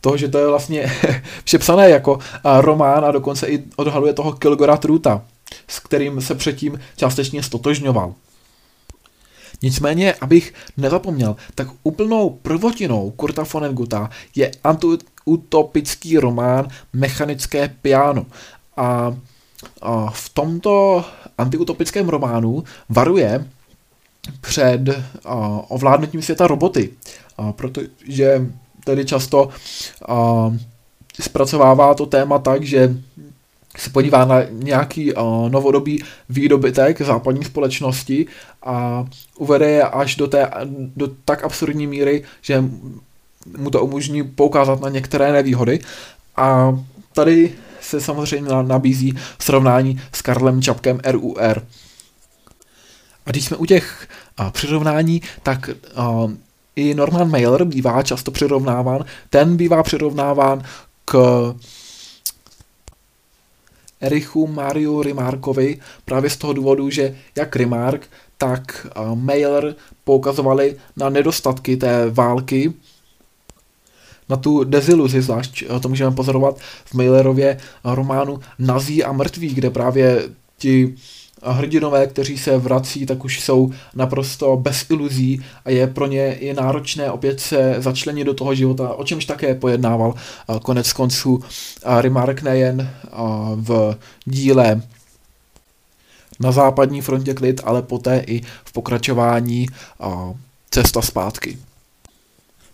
[0.00, 0.92] toho, že to je vlastně
[1.44, 5.22] všepsané jako a, román a dokonce i odhaluje toho Kilgora Truta,
[5.68, 8.14] s kterým se předtím částečně stotožňoval.
[9.62, 14.50] Nicméně, abych nezapomněl, tak úplnou prvotinou Kurta Vonneguta je
[15.26, 18.26] antiutopický román Mechanické piano.
[18.76, 19.16] A,
[19.82, 21.04] a v tomto
[21.38, 23.46] antiutopickém románu varuje
[24.40, 24.80] před
[25.24, 25.34] a,
[25.68, 26.90] ovládnutím světa roboty,
[27.38, 28.46] a, protože
[28.84, 29.48] tedy často
[30.08, 30.54] a,
[31.20, 32.96] zpracovává to téma tak, že
[33.78, 38.26] se podívá na nějaký uh, novodobý výdobytek západní společnosti
[38.62, 39.04] a
[39.38, 40.50] uvede je až do, té,
[40.96, 42.64] do tak absurdní míry, že
[43.56, 45.80] mu to umožní poukázat na některé nevýhody.
[46.36, 46.78] A
[47.12, 51.62] tady se samozřejmě nabízí srovnání s Karlem Čapkem RUR.
[53.26, 54.08] A když jsme u těch
[54.40, 56.32] uh, přirovnání, tak uh,
[56.76, 59.04] i Norman Mailer bývá často přirovnáván.
[59.30, 60.62] Ten bývá přirovnáván
[61.04, 61.14] k
[64.00, 71.76] Erichu Mariu Remarkovi právě z toho důvodu, že jak Remark, tak Mailer poukazovali na nedostatky
[71.76, 72.72] té války,
[74.28, 80.22] na tu deziluzi, zvlášť to můžeme pozorovat v Mailerově románu Nazí a mrtví, kde právě
[80.58, 80.94] ti
[81.42, 86.54] hrdinové, kteří se vrací, tak už jsou naprosto bez iluzí a je pro ně i
[86.54, 90.14] náročné opět se začlenit do toho života, o čemž také pojednával
[90.62, 91.42] konec konců
[92.00, 92.90] Remark nejen
[93.54, 94.82] v díle
[96.40, 99.66] na západní frontě klid, ale poté i v pokračování
[100.70, 101.58] Cesta zpátky.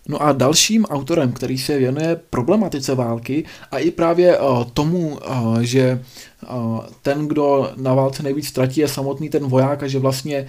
[0.07, 5.59] No a dalším autorem, který se věnuje problematice války a i právě uh, tomu, uh,
[5.59, 6.03] že
[7.01, 10.47] ten, kdo na válce nejvíc ztratí, je samotný ten voják a že vlastně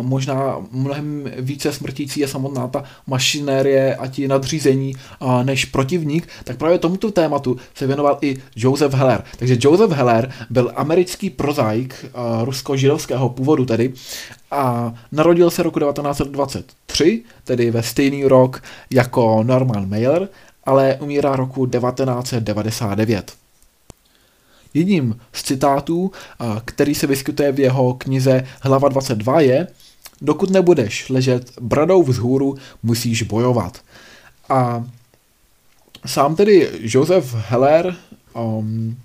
[0.00, 4.94] možná mnohem více smrtící je samotná ta mašinérie a ti nadřízení
[5.42, 9.24] než protivník, tak právě tomuto tématu se věnoval i Joseph Heller.
[9.38, 12.06] Takže Joseph Heller byl americký prozaik
[12.44, 13.92] rusko-židovského původu tedy
[14.50, 20.28] a narodil se roku 1923, tedy ve stejný rok jako Norman Mailer,
[20.64, 23.32] ale umírá roku 1999.
[24.74, 26.12] Jedním z citátů,
[26.64, 29.66] který se vyskytuje v jeho knize Hlava 22 je
[30.22, 33.80] Dokud nebudeš ležet bradou vzhůru, musíš bojovat.
[34.48, 34.84] A
[36.06, 37.96] sám tedy Joseph Heller
[38.34, 38.96] um,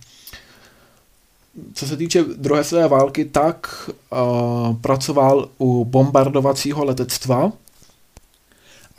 [1.73, 7.51] co se týče druhé světové války, tak uh, pracoval u bombardovacího letectva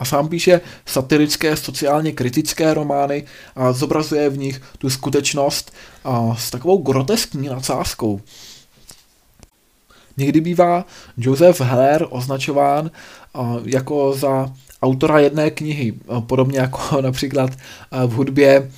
[0.01, 3.23] a sám píše satirické, sociálně kritické romány
[3.55, 5.73] a zobrazuje v nich tu skutečnost
[6.05, 8.21] uh, s takovou groteskní nadsázkou.
[10.17, 10.85] Někdy bývá
[11.17, 12.91] Joseph Heller označován
[13.65, 17.51] jako za autora jedné knihy, podobně jako například
[18.07, 18.71] v hudbě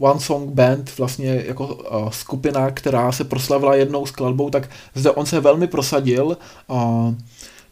[0.00, 1.78] One Song Band, vlastně jako
[2.12, 6.36] skupina, která se proslavila jednou skladbou, tak zde on se velmi prosadil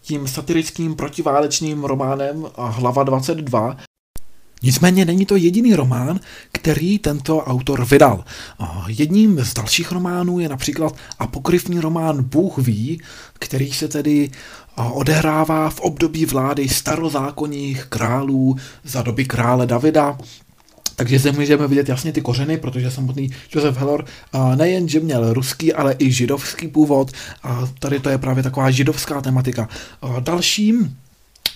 [0.05, 3.77] tím satirickým protiválečným románem Hlava 22.
[4.63, 6.21] Nicméně není to jediný román,
[6.53, 8.25] který tento autor vydal.
[8.87, 13.01] Jedním z dalších románů je například apokryfní román Bůh ví,
[13.33, 14.31] který se tedy
[14.77, 20.19] odehrává v období vlády starozákonních králů za doby krále Davida
[20.97, 24.05] takže zde můžeme vidět jasně ty kořeny, protože samotný Josef Heller
[24.55, 27.13] nejen, že měl ruský, ale i židovský původ.
[27.43, 29.69] A tady to je právě taková židovská tematika.
[30.21, 30.97] Dalším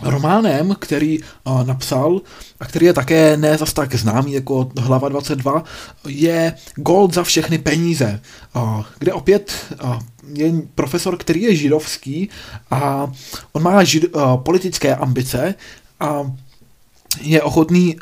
[0.00, 1.18] románem, který
[1.64, 2.20] napsal
[2.60, 5.64] a který je také ne zas tak známý jako Hlava 22,
[6.08, 8.20] je Gold za všechny peníze,
[8.98, 9.74] kde opět
[10.32, 12.28] je profesor, který je židovský
[12.70, 13.12] a
[13.52, 14.04] on má žid,
[14.36, 15.54] politické ambice
[16.00, 16.32] a
[17.20, 17.96] je ochotný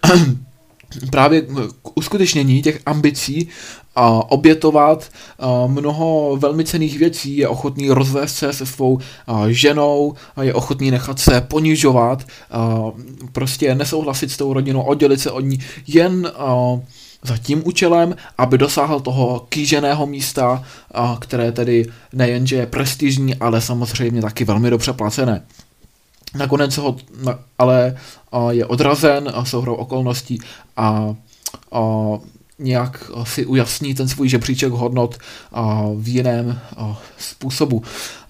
[1.11, 1.42] právě
[1.83, 3.49] k uskutečnění těch ambicí
[3.96, 10.14] a obětovat a mnoho velmi cených věcí, je ochotný rozvést se se svou a, ženou,
[10.37, 12.92] a je ochotný nechat se ponižovat, a,
[13.33, 16.81] prostě nesouhlasit s tou rodinou, oddělit se od ní, jen a,
[17.22, 23.61] za tím účelem, aby dosáhl toho kýženého místa, a, které tedy nejenže je prestižní, ale
[23.61, 25.42] samozřejmě taky velmi dobře placené.
[26.34, 26.96] Nakonec ho
[27.58, 27.96] ale
[28.50, 30.38] je odrazen souhrou okolností
[30.76, 31.14] a,
[31.72, 31.80] a
[32.58, 35.18] nějak si ujasní ten svůj žebříček hodnot
[35.96, 36.60] v jiném
[37.18, 37.82] způsobu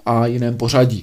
[0.06, 1.02] a jiném pořadí.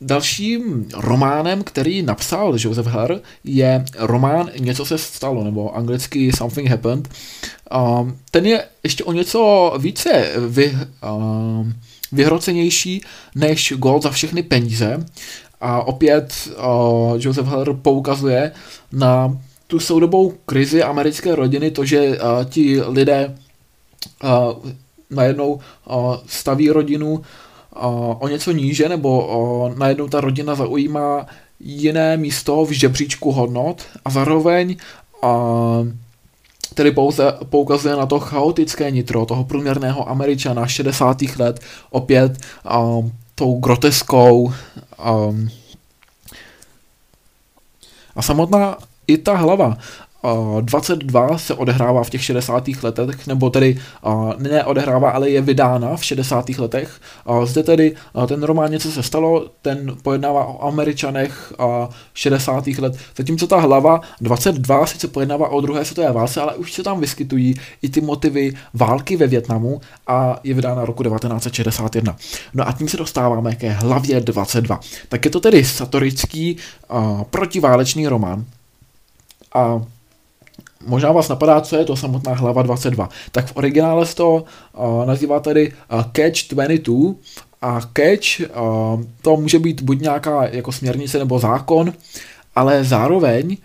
[0.00, 7.08] Dalším románem, který napsal Joseph Herr, je román Něco se stalo, nebo anglicky Something Happened.
[8.30, 10.78] Ten je ještě o něco více vy,
[12.12, 13.02] vyhrocenější
[13.34, 15.06] než Gold za všechny peníze.
[15.62, 16.48] A opět
[17.18, 18.52] Joseph Heller poukazuje
[18.92, 19.38] na
[19.72, 23.36] tu soudobou krizi americké rodiny, to, že uh, ti lidé
[24.24, 24.70] uh,
[25.10, 27.22] najednou uh, staví rodinu uh,
[28.18, 31.26] o něco níže, nebo uh, najednou ta rodina zaujímá
[31.60, 34.76] jiné místo v žebříčku hodnot a zároveň
[35.24, 35.88] uh,
[36.74, 41.22] tedy pouze poukazuje na to chaotické nitro toho průměrného američana 60.
[41.38, 42.38] let, opět
[42.76, 44.52] uh, tou groteskou
[44.98, 45.48] um,
[48.14, 48.76] a samotná
[49.08, 49.76] i ta hlava
[50.60, 52.64] 22 se odehrává v těch 60.
[52.82, 53.78] letech, nebo tedy
[54.38, 56.48] neodehrává, ale je vydána v 60.
[56.48, 57.00] letech.
[57.44, 57.94] Zde tedy
[58.26, 61.52] ten román Něco se stalo, ten pojednává o američanech
[62.14, 62.66] 60.
[62.66, 67.00] let, zatímco ta hlava 22 sice pojednává o druhé světové válce, ale už se tam
[67.00, 72.16] vyskytují i ty motivy války ve Větnamu a je vydána roku 1961.
[72.54, 74.80] No a tím se dostáváme ke hlavě 22.
[75.08, 76.56] Tak je to tedy satorický
[77.30, 78.44] protiválečný román,
[79.54, 79.82] a
[80.86, 83.08] možná vás napadá, co je to samotná hlava 22.
[83.32, 84.44] Tak v originále se to
[84.76, 87.14] uh, nazývá tedy uh, Catch 22
[87.62, 91.92] a Catch uh, to může být buď nějaká jako směrnice nebo zákon,
[92.54, 93.56] ale zároveň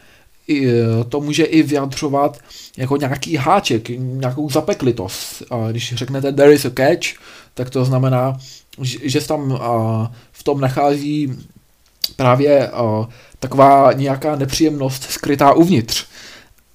[0.47, 0.67] i,
[1.09, 2.37] to může i vyjadřovat
[2.77, 5.43] jako nějaký háček, nějakou zapeklitost.
[5.71, 7.07] Když řeknete there is a catch,
[7.53, 8.37] tak to znamená,
[8.81, 9.59] že se tam
[10.31, 11.33] v tom nachází
[12.15, 12.71] právě
[13.39, 16.05] taková nějaká nepříjemnost skrytá uvnitř.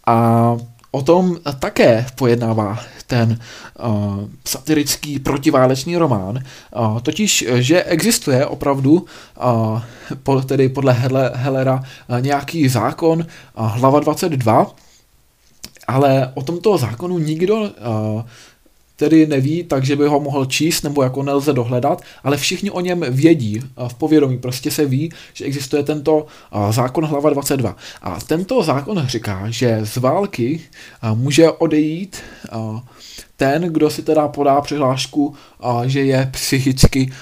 [0.06, 0.56] A
[0.90, 3.38] o tom také pojednává ten
[3.78, 9.82] uh, satirický protiválečný román, uh, totiž, že existuje opravdu, uh,
[10.22, 10.92] po, tedy podle
[11.34, 14.66] Hellera, uh, nějaký zákon, uh, hlava 22,
[15.88, 17.68] ale o tomto zákonu nikdo uh,
[19.02, 23.04] tedy neví, takže by ho mohl číst nebo jako nelze dohledat, ale všichni o něm
[23.10, 24.38] vědí v povědomí.
[24.38, 26.26] Prostě se ví, že existuje tento
[26.70, 27.76] zákon hlava 22.
[28.02, 30.60] A tento zákon říká, že z války
[31.14, 32.16] může odejít
[33.36, 35.34] ten, kdo si teda podá přihlášku,
[35.86, 37.12] že je psychicky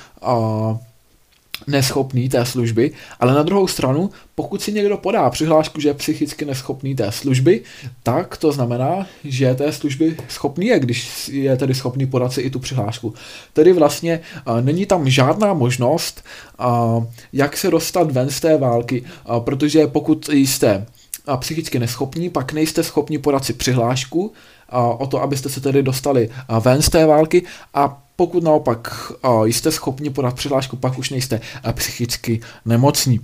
[1.67, 6.45] neschopný té služby, ale na druhou stranu, pokud si někdo podá přihlášku, že je psychicky
[6.45, 7.61] neschopný té služby,
[8.03, 12.51] tak to znamená, že té služby schopný je, když je tedy schopný podat si i
[12.51, 13.15] tu přihlášku.
[13.53, 16.25] Tedy vlastně a, není tam žádná možnost,
[16.59, 17.01] a,
[17.33, 20.87] jak se dostat ven z té války, a, protože pokud jste
[21.27, 24.33] a psychicky neschopní, pak nejste schopni podat si přihlášku
[24.69, 26.29] a, o to, abyste se tedy dostali
[26.61, 27.43] ven z té války
[27.75, 29.13] a pokud naopak
[29.45, 31.41] jste schopni podat přihlášku, pak už nejste
[31.73, 33.21] psychicky nemocní.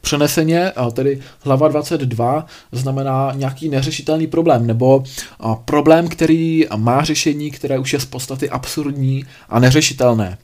[0.00, 5.02] Přeneseně, tedy hlava 22, znamená nějaký neřešitelný problém, nebo
[5.64, 10.38] problém, který má řešení, které už je z podstaty absurdní a neřešitelné.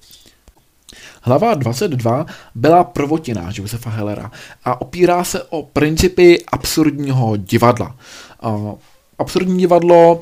[1.22, 4.30] Hlava 22 byla prvotina Josefa Hellera
[4.64, 7.96] a opírá se o principy absurdního divadla.
[9.18, 10.20] Absurdní divadlo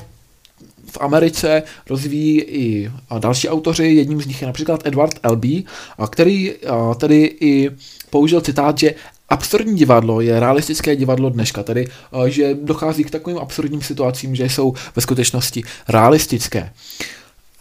[0.91, 5.63] v Americe rozvíjí i další autoři, jedním z nich je například Edward Albee,
[6.09, 6.53] který
[6.97, 7.71] tedy i
[8.09, 8.93] použil citát, že
[9.29, 11.87] absurdní divadlo je realistické divadlo dneška, tedy
[12.27, 16.73] že dochází k takovým absurdním situacím, že jsou ve skutečnosti realistické.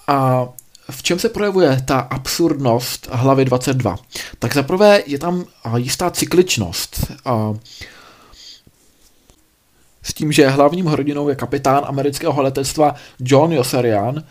[0.08, 0.48] A
[0.90, 3.96] v čem se projevuje ta absurdnost hlavy 22?
[4.38, 5.44] Tak zaprvé je tam
[5.76, 7.12] jistá cykličnost
[10.02, 14.22] s tím, že hlavním hrdinou je kapitán amerického letectva John Yossarian,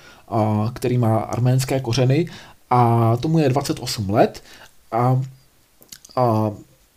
[0.74, 2.28] který má arménské kořeny
[2.70, 4.44] a tomu je 28 let
[4.92, 5.22] a,
[6.16, 6.52] a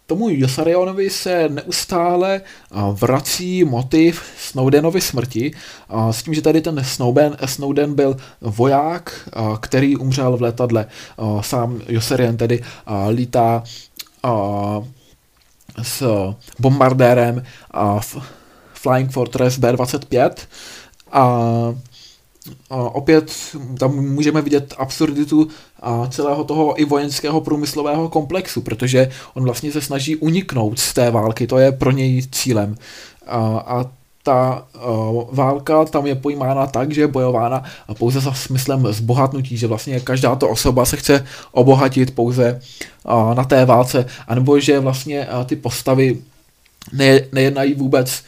[0.06, 2.40] tomu Josarionovi se neustále
[2.92, 5.52] vrací motiv Snowdenovy smrti,
[6.10, 9.28] s tím, že tady ten Snowden, Snowden byl voják,
[9.60, 10.86] který umřel v letadle.
[11.40, 12.62] Sám Josarian tedy
[13.10, 13.62] lítá
[15.82, 16.02] s
[16.58, 17.42] bombardérem
[18.84, 20.30] Flying Fortress B-25
[21.12, 21.74] a
[22.70, 23.32] a opět
[23.78, 25.48] tam můžeme vidět absurditu
[26.08, 31.46] celého toho i vojenského průmyslového komplexu, protože on vlastně se snaží uniknout z té války,
[31.46, 32.76] to je pro něj cílem.
[33.26, 33.84] A, a
[34.22, 37.62] ta uh, válka tam je pojímána tak, že je bojována
[37.98, 42.60] pouze za smyslem zbohatnutí, že vlastně každá to osoba se chce obohatit pouze
[43.04, 46.18] uh, na té válce, anebo že vlastně uh, ty postavy
[46.92, 48.22] ne, nejednají vůbec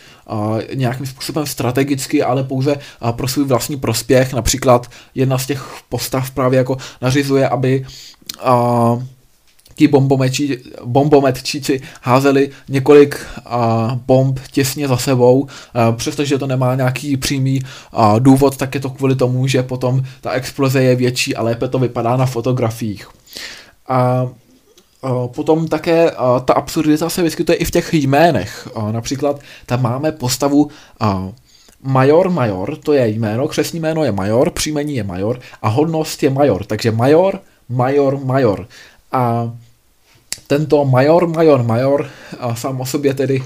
[0.74, 2.76] nějakým způsobem strategicky, ale pouze
[3.10, 4.32] pro svůj vlastní prospěch.
[4.32, 7.86] Například jedna z těch postav právě jako nařizuje, aby
[9.76, 9.88] ti
[10.84, 15.48] bombometčíci házeli několik uh, bomb těsně za sebou, uh,
[15.96, 20.30] přestože to nemá nějaký přímý uh, důvod, tak je to kvůli tomu, že potom ta
[20.30, 23.08] exploze je větší a lépe to vypadá na fotografiích.
[23.90, 24.30] Uh,
[25.26, 26.10] Potom také
[26.44, 28.68] ta absurdita se vyskytuje i v těch jménech.
[28.90, 30.70] Například tam máme postavu
[31.82, 36.30] Major Major, to je jméno, křesní jméno je Major, příjmení je Major a hodnost je
[36.30, 36.64] Major.
[36.64, 38.66] Takže Major, Major, Major.
[39.12, 39.52] A
[40.46, 42.06] tento Major, Major, Major
[42.54, 43.44] sám o sobě tedy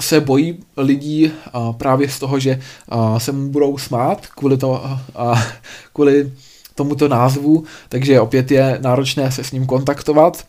[0.00, 1.32] se bojí lidí
[1.78, 2.60] právě z toho, že
[3.18, 4.84] se mu budou smát kvůli, to,
[5.92, 6.32] kvůli
[6.76, 10.44] tomuto názvu, takže opět je náročné se s ním kontaktovat.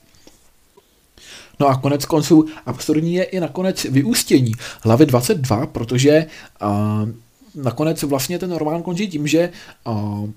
[1.59, 4.51] No a konec konců absurdní je i nakonec vyústění
[4.81, 6.25] hlavy 22, protože
[6.61, 7.09] uh,
[7.55, 9.49] nakonec vlastně ten román končí tím, že
[9.87, 10.29] uh,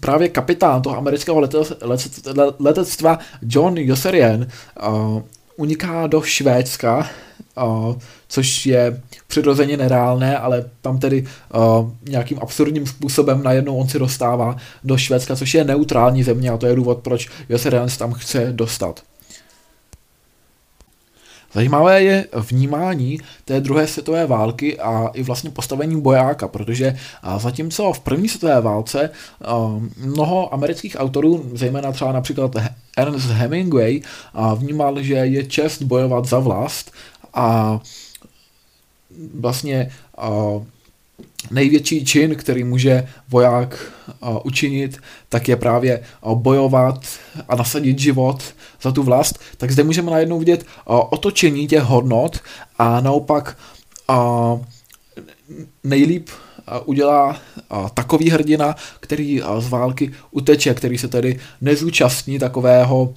[0.00, 1.48] právě kapitán toho amerického
[2.58, 4.46] letectva John Yosserian
[4.88, 5.22] uh,
[5.56, 7.10] uniká do Švédska,
[7.66, 7.96] uh,
[8.28, 14.56] což je přirozeně nereálné, ale tam tedy uh, nějakým absurdním způsobem najednou on si dostává
[14.84, 19.02] do Švédska, což je neutrální země a to je důvod, proč Jose tam chce dostat.
[21.54, 26.96] Zajímavé je vnímání té druhé světové války a i vlastně postavení bojáka, protože
[27.36, 29.10] zatímco v první světové válce
[29.96, 32.56] mnoho amerických autorů, zejména třeba například
[32.96, 34.00] Ernest Hemingway,
[34.54, 36.92] vnímal, že je čest bojovat za vlast
[37.34, 37.80] a
[39.34, 39.90] vlastně
[41.50, 43.92] největší čin, který může voják
[44.44, 44.98] učinit,
[45.28, 46.00] tak je právě
[46.34, 47.06] bojovat
[47.48, 48.42] a nasadit život
[48.82, 52.40] za tu vlast, tak zde můžeme najednou vidět otočení těch hodnot
[52.78, 53.58] a naopak
[55.84, 56.28] nejlíp
[56.84, 57.36] udělá
[57.94, 63.14] takový hrdina, který z války uteče, který se tedy nezúčastní takového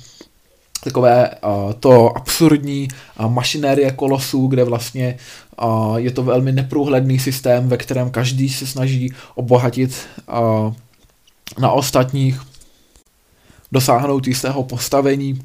[0.83, 2.87] takové uh, to absurdní
[3.19, 5.17] uh, mašinérie kolosů, kde vlastně
[5.63, 10.73] uh, je to velmi neprůhledný systém, ve kterém každý se snaží obohatit uh,
[11.59, 12.41] na ostatních,
[13.71, 15.41] dosáhnout jistého postavení.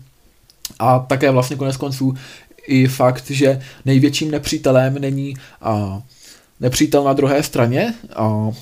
[0.78, 2.14] A také vlastně konec konců
[2.66, 5.34] i fakt, že největším nepřítelem není
[5.66, 5.98] uh,
[6.60, 8.54] nepřítel na druhé straně, uh,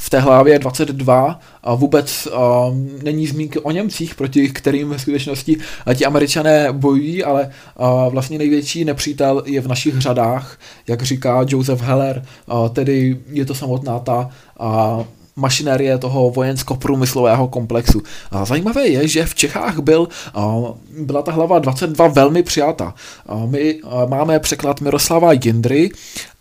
[0.00, 5.56] v té hlavě 22 a vůbec uh, není zmínky o Němcích, proti kterým ve skutečnosti
[5.94, 11.80] ti američané bojují, ale uh, vlastně největší nepřítel je v našich řadách, jak říká Joseph
[11.80, 14.30] Heller, uh, tedy je to samotná ta
[14.60, 15.04] uh,
[15.36, 18.02] mašinérie toho vojensko-průmyslového komplexu.
[18.30, 20.08] A zajímavé je, že v Čechách byl,
[20.98, 22.94] byla ta hlava 22 velmi přijata.
[23.46, 25.90] My máme překlad Miroslava Jindry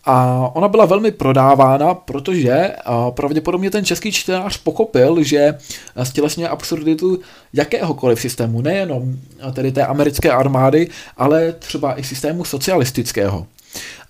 [0.10, 2.76] a ona byla velmi prodávána, protože
[3.10, 5.58] pravděpodobně ten český čtenář pochopil, že
[6.04, 7.20] stělesňuje absurditu
[7.54, 9.16] jakéhokoliv systému, nejenom
[9.54, 13.48] tedy té americké armády, ale třeba i systému socialistického.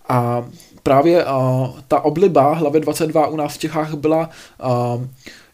[0.09, 0.45] A
[0.83, 1.25] právě
[1.87, 4.29] ta obliba hlavy 22 u nás v Čechách byla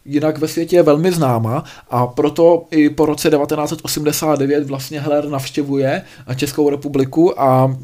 [0.04, 6.02] jinak ve světě velmi známa a proto i po roce 1989 vlastně Heller navštěvuje
[6.36, 7.76] Českou republiku a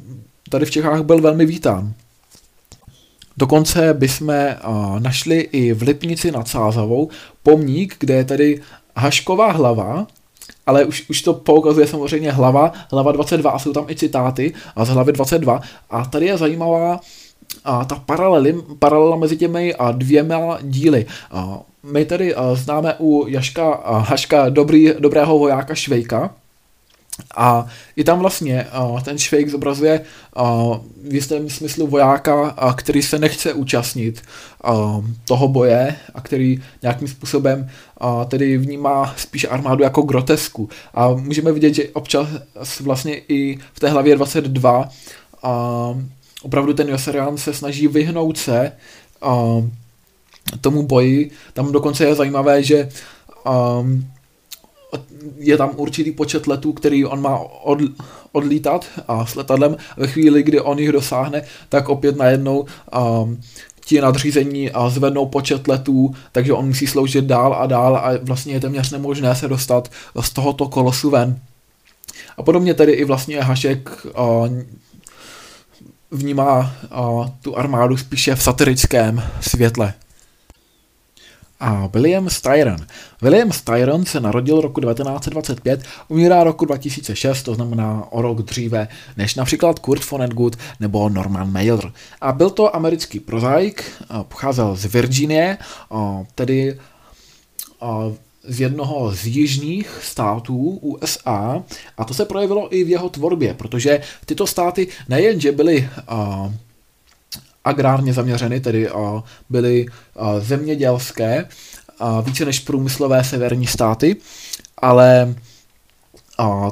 [0.51, 1.93] tady v Čechách byl velmi vítán.
[3.43, 7.09] Dokonce bychom uh, našli i v Lipnici nad Sázavou
[7.43, 8.61] pomník, kde je tedy
[8.97, 10.07] Hašková hlava,
[10.67, 14.85] ale už, už to poukazuje samozřejmě hlava, hlava 22 a jsou tam i citáty a
[14.85, 17.01] z hlavy 22 a tady je zajímavá
[17.65, 21.07] a ta paralely, paralela mezi těmi a dvěma díly.
[21.31, 26.31] A my tady a, známe u Jaška a Haška dobrý, dobrého vojáka Švejka,
[27.37, 27.67] A
[27.97, 30.01] i tam vlastně uh, ten Švejk zobrazuje
[30.37, 30.77] uh,
[31.09, 34.23] v jistém smyslu vojáka, který se nechce účastnit
[34.69, 37.71] uh, toho boje a který nějakým způsobem
[38.03, 40.69] uh, tedy vnímá spíš armádu jako grotesku.
[40.95, 42.29] A můžeme vidět, že občas
[42.81, 44.89] vlastně i v té hlavě 22
[45.45, 46.03] uh,
[46.43, 48.73] opravdu ten Joserian se snaží vyhnout se
[49.25, 49.65] uh,
[50.61, 51.31] tomu boji.
[51.53, 52.89] Tam dokonce je zajímavé, že
[53.47, 54.07] um,
[55.37, 57.79] je tam určitý počet letů, který on má od,
[58.33, 59.77] odlítat a s letadlem.
[59.97, 62.67] Ve chvíli, kdy on jich dosáhne, tak opět najednou
[63.21, 63.41] um,
[63.85, 68.53] ti nadřízení a zvednou počet letů, takže on musí sloužit dál a dál a vlastně
[68.53, 69.91] je téměř nemožné se dostat
[70.21, 71.39] z tohoto kolosu ven.
[72.37, 74.49] A podobně tedy i vlastně Hašek uh,
[76.11, 79.95] vnímá uh, tu armádu spíše v satirickém světle
[81.63, 82.87] a William Styron.
[83.23, 89.35] William Styron se narodil roku 1925, umírá roku 2006, to znamená o rok dříve než
[89.35, 91.93] například Kurt Vonnegut nebo Norman Mailer.
[92.21, 93.85] A byl to americký prozaik,
[94.29, 95.59] pocházel z Virginie,
[96.35, 96.79] tedy
[98.49, 101.63] z jednoho z jižních států USA
[101.99, 105.89] a to se projevilo i v jeho tvorbě, protože tyto státy nejenže byly
[107.65, 108.91] agrárně zaměřeny, tedy
[109.51, 109.87] byly
[110.39, 111.49] zemědělské,
[112.23, 114.17] více než průmyslové severní státy,
[114.79, 115.35] ale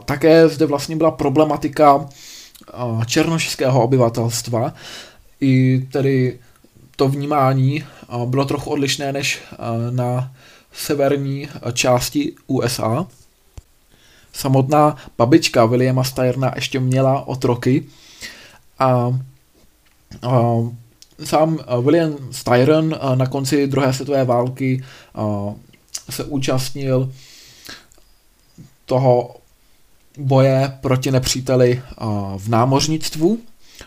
[0.05, 2.09] také zde vlastně byla problematika
[3.07, 4.74] černošského obyvatelstva,
[5.41, 6.38] i tedy
[6.97, 7.84] to vnímání
[8.26, 9.43] bylo trochu odlišné než
[9.91, 10.32] na
[10.72, 13.07] severní části USA.
[14.32, 17.84] Samotná babička Williama Styrna ještě měla otroky
[18.78, 19.18] a
[21.24, 25.54] sám eh, William Styron eh, na konci druhé světové války eh,
[26.11, 27.12] se účastnil
[28.84, 29.36] toho
[30.18, 31.82] boje proti nepříteli
[32.36, 33.38] v námořnictvu.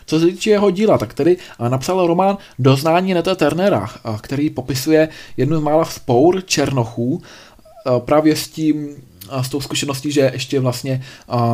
[0.06, 1.36] Co se týče jeho díla, tak tedy
[1.68, 7.22] napsal román Doznání Neta Turnera, který popisuje jednu z mála spour černochů
[7.98, 8.96] právě s tím
[9.42, 11.04] s tou zkušeností, že ještě vlastně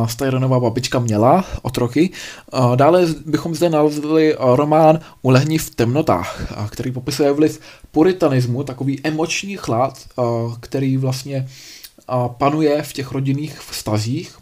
[0.05, 2.09] Styronová babička měla otroky.
[2.75, 7.59] Dále bychom zde nalezli román Ulehni v temnotách, který popisuje vliv
[7.91, 9.99] puritanismu, takový emoční chlad,
[10.59, 11.49] který vlastně
[12.37, 14.37] panuje v těch rodinných vztazích.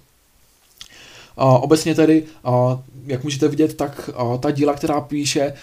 [1.36, 2.24] Obecně tedy,
[3.06, 4.10] jak můžete vidět, tak
[4.40, 5.54] ta díla, která píše,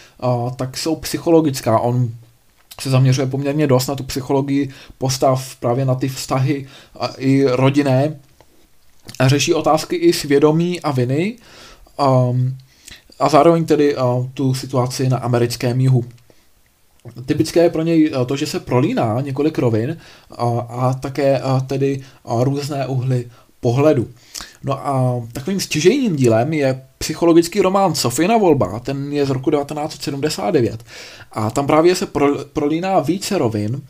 [0.56, 1.78] tak jsou psychologická.
[1.78, 2.10] On
[2.80, 4.68] se zaměřuje poměrně dost na tu psychologii
[4.98, 6.66] postav, právě na ty vztahy
[7.00, 8.16] a i rodinné.
[9.18, 11.36] A řeší otázky i svědomí a viny
[11.98, 12.56] um,
[13.18, 16.04] a zároveň tedy uh, tu situaci na americkém jihu.
[17.26, 19.96] Typické je pro něj uh, to, že se prolíná několik rovin
[20.38, 23.30] uh, a také uh, tedy uh, různé uhly
[23.60, 24.08] pohledu.
[24.64, 30.84] No a takovým stěžejním dílem je psychologický román Sofina volba, ten je z roku 1979
[31.32, 33.82] a tam právě se pro, prolíná více rovin.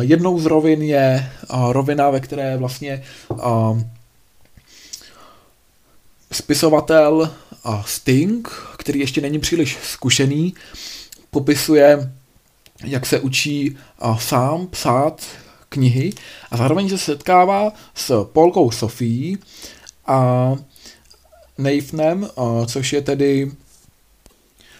[0.00, 1.30] Jednou z rovin je
[1.70, 3.02] rovina, ve které vlastně
[6.32, 7.30] spisovatel
[7.86, 10.54] Sting, který ještě není příliš zkušený,
[11.30, 12.12] popisuje,
[12.84, 13.76] jak se učí
[14.18, 15.22] sám psát
[15.76, 16.12] knihy
[16.50, 19.38] a zároveň se setkává s Polkou Sofií
[20.06, 20.52] a
[21.58, 22.28] Nathanem,
[22.66, 23.52] což je tedy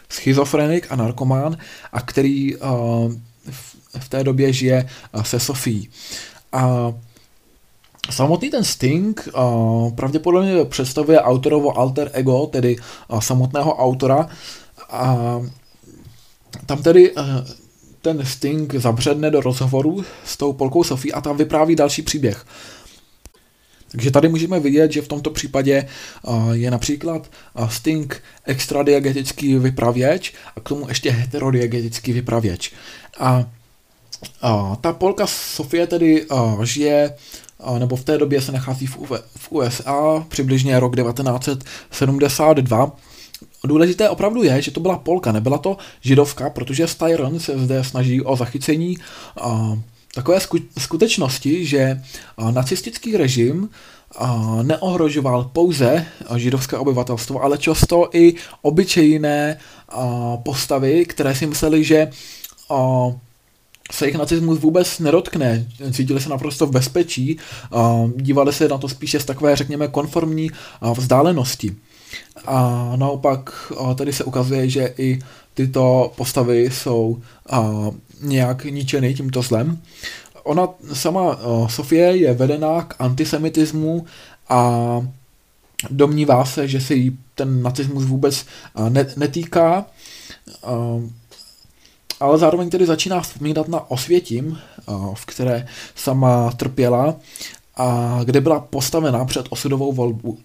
[0.09, 1.57] schizofrenik a narkomán,
[1.93, 2.57] a který
[3.99, 4.89] v té době žije
[5.23, 5.89] se Sofií.
[6.53, 6.93] A
[8.11, 12.77] Samotný ten Sting uh, pravděpodobně představuje autorovo alter ego, tedy
[13.09, 14.29] uh, samotného autora.
[14.91, 15.17] A
[16.67, 17.15] tam tedy
[18.07, 22.47] ten Sting zabředne do rozhovoru s tou Polkou Sofí a tam vypráví další příběh.
[23.91, 25.89] Takže tady můžeme vidět, že v tomto případě
[26.53, 27.31] je například
[27.69, 32.73] Sting extradiagetický vypravěč a k tomu ještě heterodiagetický vypravěč.
[33.19, 33.45] A,
[34.43, 36.27] a ta Polka Sofie tedy
[36.63, 37.15] žije
[37.79, 42.97] nebo v té době se nachází v USA, přibližně rok 1972
[43.67, 48.23] Důležité opravdu je, že to byla Polka, nebyla to židovka, protože Styron se zde snaží
[48.23, 48.97] o zachycení
[49.41, 49.79] a,
[50.15, 50.39] takové
[50.79, 52.03] skutečnosti, že
[52.37, 53.69] a, nacistický režim
[54.19, 56.07] a, neohrožoval pouze
[56.37, 59.59] židovské obyvatelstvo, ale často i obyčejné
[59.89, 62.11] a, postavy, které si mysleli, že
[62.71, 63.07] a,
[63.93, 67.39] se jich nacismus vůbec nedotkne, cítili se naprosto v bezpečí,
[67.73, 70.51] a, dívali se na to spíše z takové, řekněme, konformní
[70.81, 71.77] a, vzdálenosti.
[72.47, 75.19] A naopak tady se ukazuje, že i
[75.55, 77.23] tyto postavy jsou
[78.23, 79.83] nějak ničeny tímto zlem.
[80.43, 84.07] Ona sama, Sofie, je vedená k antisemitismu
[84.49, 85.01] a
[85.91, 88.47] domnívá se, že se jí ten nacismus vůbec
[89.17, 89.87] netýká,
[92.21, 94.59] ale zároveň tedy začíná vzpomínat na Osvětím,
[95.15, 97.15] v které sama trpěla
[97.77, 100.39] a kde byla postavená před osudovou volbu.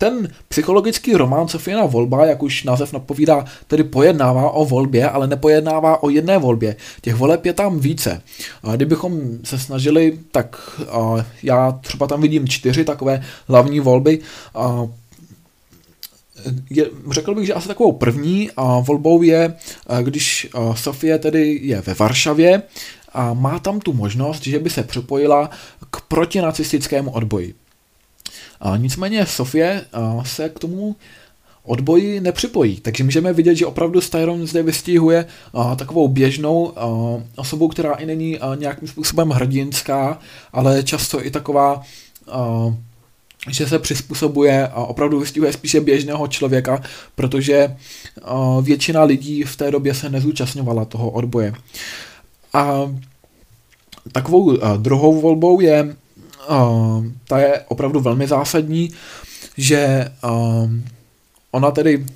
[0.00, 6.02] Ten psychologický román Sofína volba, jak už název napovídá, tedy pojednává o volbě, ale nepojednává
[6.02, 6.76] o jedné volbě.
[7.00, 8.22] Těch voleb je tam více.
[8.76, 10.80] Kdybychom se snažili, tak
[11.42, 14.18] já třeba tam vidím čtyři takové hlavní volby.
[16.70, 19.54] Je, řekl bych, že asi takovou první a volbou je,
[20.02, 22.62] když Sofie tedy je ve Varšavě
[23.12, 25.50] a má tam tu možnost, že by se připojila
[25.90, 27.54] k protinacistickému odboji.
[28.60, 29.84] A nicméně Sofie
[30.22, 30.96] se k tomu
[31.62, 32.80] odboji nepřipojí.
[32.80, 35.26] Takže můžeme vidět, že opravdu Styron zde vystihuje
[35.76, 36.72] takovou běžnou
[37.36, 40.18] osobu, která i není nějakým způsobem hrdinská,
[40.52, 41.82] ale často i taková,
[43.50, 46.82] že se přizpůsobuje a opravdu vystihuje spíše běžného člověka,
[47.14, 47.76] protože
[48.62, 51.52] většina lidí v té době se nezúčastňovala toho odboje.
[52.52, 52.92] A
[54.12, 55.96] takovou druhou volbou je
[56.50, 58.90] uh, ta je opravdu velmi zásadní,
[59.56, 60.70] že uh,
[61.50, 62.06] ona tedy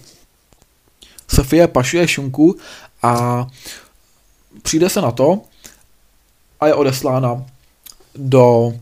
[1.28, 2.56] Sofie pašuje šunku
[3.02, 3.46] a
[4.62, 5.40] přijde se na to
[6.60, 7.44] a je odeslána
[8.14, 8.72] do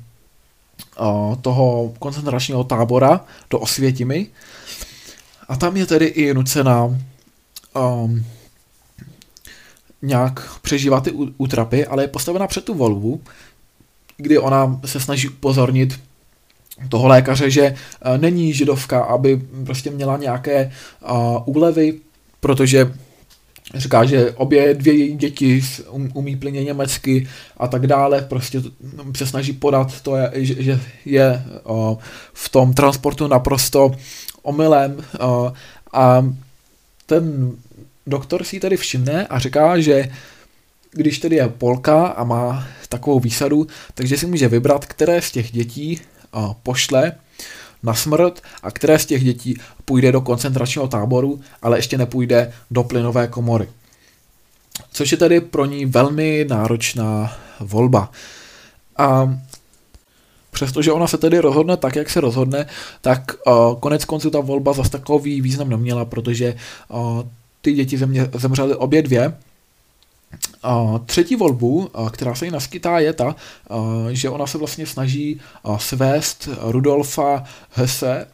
[1.00, 4.26] uh, toho koncentračního tábora, do Osvětimi.
[5.48, 8.24] A tam je tedy i nucena um,
[10.02, 13.22] nějak přežívat ty útrapy, ale je postavena před tu volbu,
[14.16, 16.00] kdy ona se snaží upozornit
[16.88, 20.72] toho lékaře, že eh, není židovka, aby prostě měla nějaké
[21.10, 21.94] uh, úlevy,
[22.40, 22.92] protože
[23.74, 28.62] říká, že obě dvě její děti um, umí plně německy a tak dále, prostě
[29.16, 31.96] se snaží podat to, že je uh,
[32.32, 33.92] v tom transportu naprosto
[34.42, 34.96] omylem
[35.92, 36.26] a
[37.06, 37.52] ten
[38.06, 40.08] doktor si tedy všimne a říká, že
[40.92, 45.52] když tedy je Polka a má takovou výsadu, takže si může vybrat, které z těch
[45.52, 46.00] dětí
[46.62, 47.12] pošle
[47.82, 52.84] na smrt a které z těch dětí půjde do koncentračního táboru, ale ještě nepůjde do
[52.84, 53.68] plynové komory.
[54.92, 58.10] Což je tedy pro ní velmi náročná volba.
[58.96, 59.38] A
[60.50, 62.66] přestože ona se tedy rozhodne tak, jak se rozhodne,
[63.00, 63.36] tak
[63.80, 66.54] konec konců ta volba zase takový význam neměla, protože
[67.60, 69.34] ty děti země, zemřely obě dvě,
[71.06, 73.36] třetí volbu, která se jí naskytá, je ta,
[74.10, 75.40] že ona se vlastně snaží
[75.76, 78.26] svést Rudolfa Hesse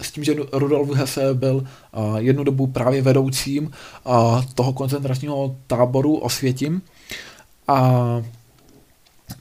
[0.00, 1.64] s tím, že Rudolf Hesse byl
[2.18, 3.70] jednu dobu právě vedoucím
[4.54, 6.82] toho koncentračního táboru Osvětím.
[7.68, 7.92] A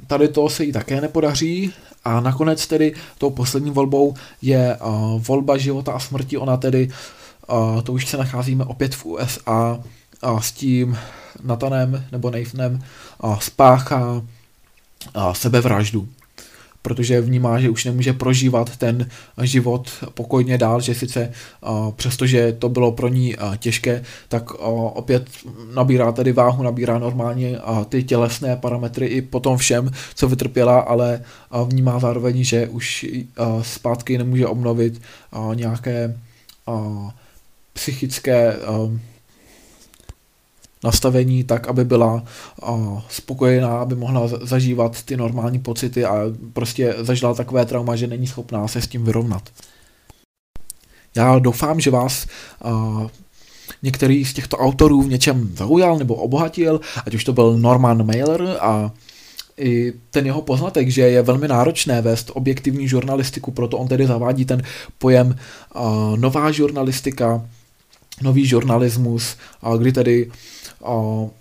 [0.08, 4.78] tady to se jí také nepodaří a nakonec tedy tou poslední volbou je
[5.18, 6.38] volba života a smrti.
[6.38, 6.90] Ona tedy,
[7.84, 9.80] to už se nacházíme opět v USA,
[10.40, 10.98] s tím
[11.44, 12.84] Natanem nebo Nathanem
[13.40, 14.22] spáchá
[15.34, 16.08] sebevraždu.
[16.84, 19.10] Protože vnímá, že už nemůže prožívat ten
[19.42, 21.32] život pokojně dál, že sice
[21.96, 24.52] přestože to bylo pro ní těžké, tak
[24.94, 25.28] opět
[25.74, 27.60] nabírá tedy váhu, nabírá normálně
[27.90, 31.22] ty tělesné parametry i po tom všem, co vytrpěla, ale
[31.66, 33.06] vnímá zároveň, že už
[33.62, 35.02] zpátky nemůže obnovit
[35.54, 36.18] nějaké
[37.74, 38.56] psychické
[40.84, 42.24] nastavení tak, aby byla
[43.10, 46.24] spokojená, aby mohla zažívat ty normální pocity a
[46.54, 49.50] prostě zažila takové trauma, že není schopná se s tím vyrovnat.
[51.16, 52.28] Já doufám, že vás
[53.84, 58.58] některý z těchto autorů v něčem zaujal nebo obohatil, ať už to byl Norman Mailer
[58.60, 58.92] a
[59.58, 64.46] i ten jeho poznatek, že je velmi náročné vést objektivní žurnalistiku, proto on tedy zavádí
[64.46, 64.64] ten
[64.98, 65.36] pojem
[65.76, 67.46] uh, nová žurnalistika,
[68.22, 70.32] nový žurnalismus, uh, kdy tedy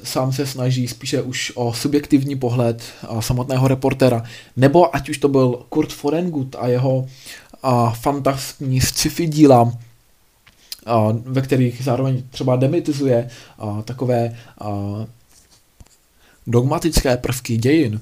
[0.04, 2.82] sám se snaží spíše už o subjektivní pohled
[3.20, 4.22] samotného reportéra,
[4.56, 7.06] nebo ať už to byl Kurt Vonnegut a jeho
[8.00, 9.72] fantastní sci-fi díla,
[11.14, 13.30] ve kterých zároveň třeba demitizuje
[13.84, 14.36] takové
[16.46, 18.00] dogmatické prvky dějin.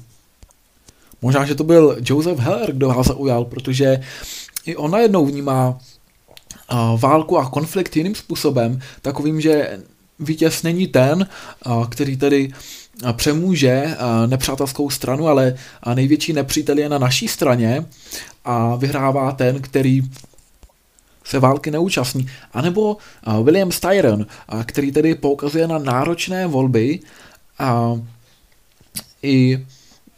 [1.22, 4.00] Možná, že to byl Joseph Heller, kdo ho zaujal, protože
[4.66, 5.78] i on najednou vnímá
[6.96, 9.80] válku a konflikt jiným způsobem, takovým, že
[10.20, 11.28] vítěz není ten,
[11.88, 12.52] který tedy
[13.12, 13.96] přemůže
[14.26, 15.54] nepřátelskou stranu, ale
[15.94, 17.86] největší nepřítel je na naší straně
[18.44, 20.02] a vyhrává ten, který
[21.24, 22.30] se války neúčastní.
[22.52, 22.96] A nebo
[23.42, 24.26] William Styron,
[24.64, 27.00] který tedy poukazuje na náročné volby
[27.58, 28.00] a
[29.22, 29.66] i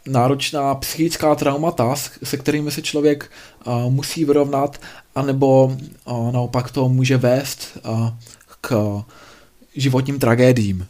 [0.07, 3.31] náročná psychická traumata, se kterými se člověk
[3.89, 4.81] musí vyrovnat,
[5.15, 5.77] anebo
[6.31, 7.77] naopak to může vést
[8.61, 9.01] k
[9.75, 10.87] životním tragédiím.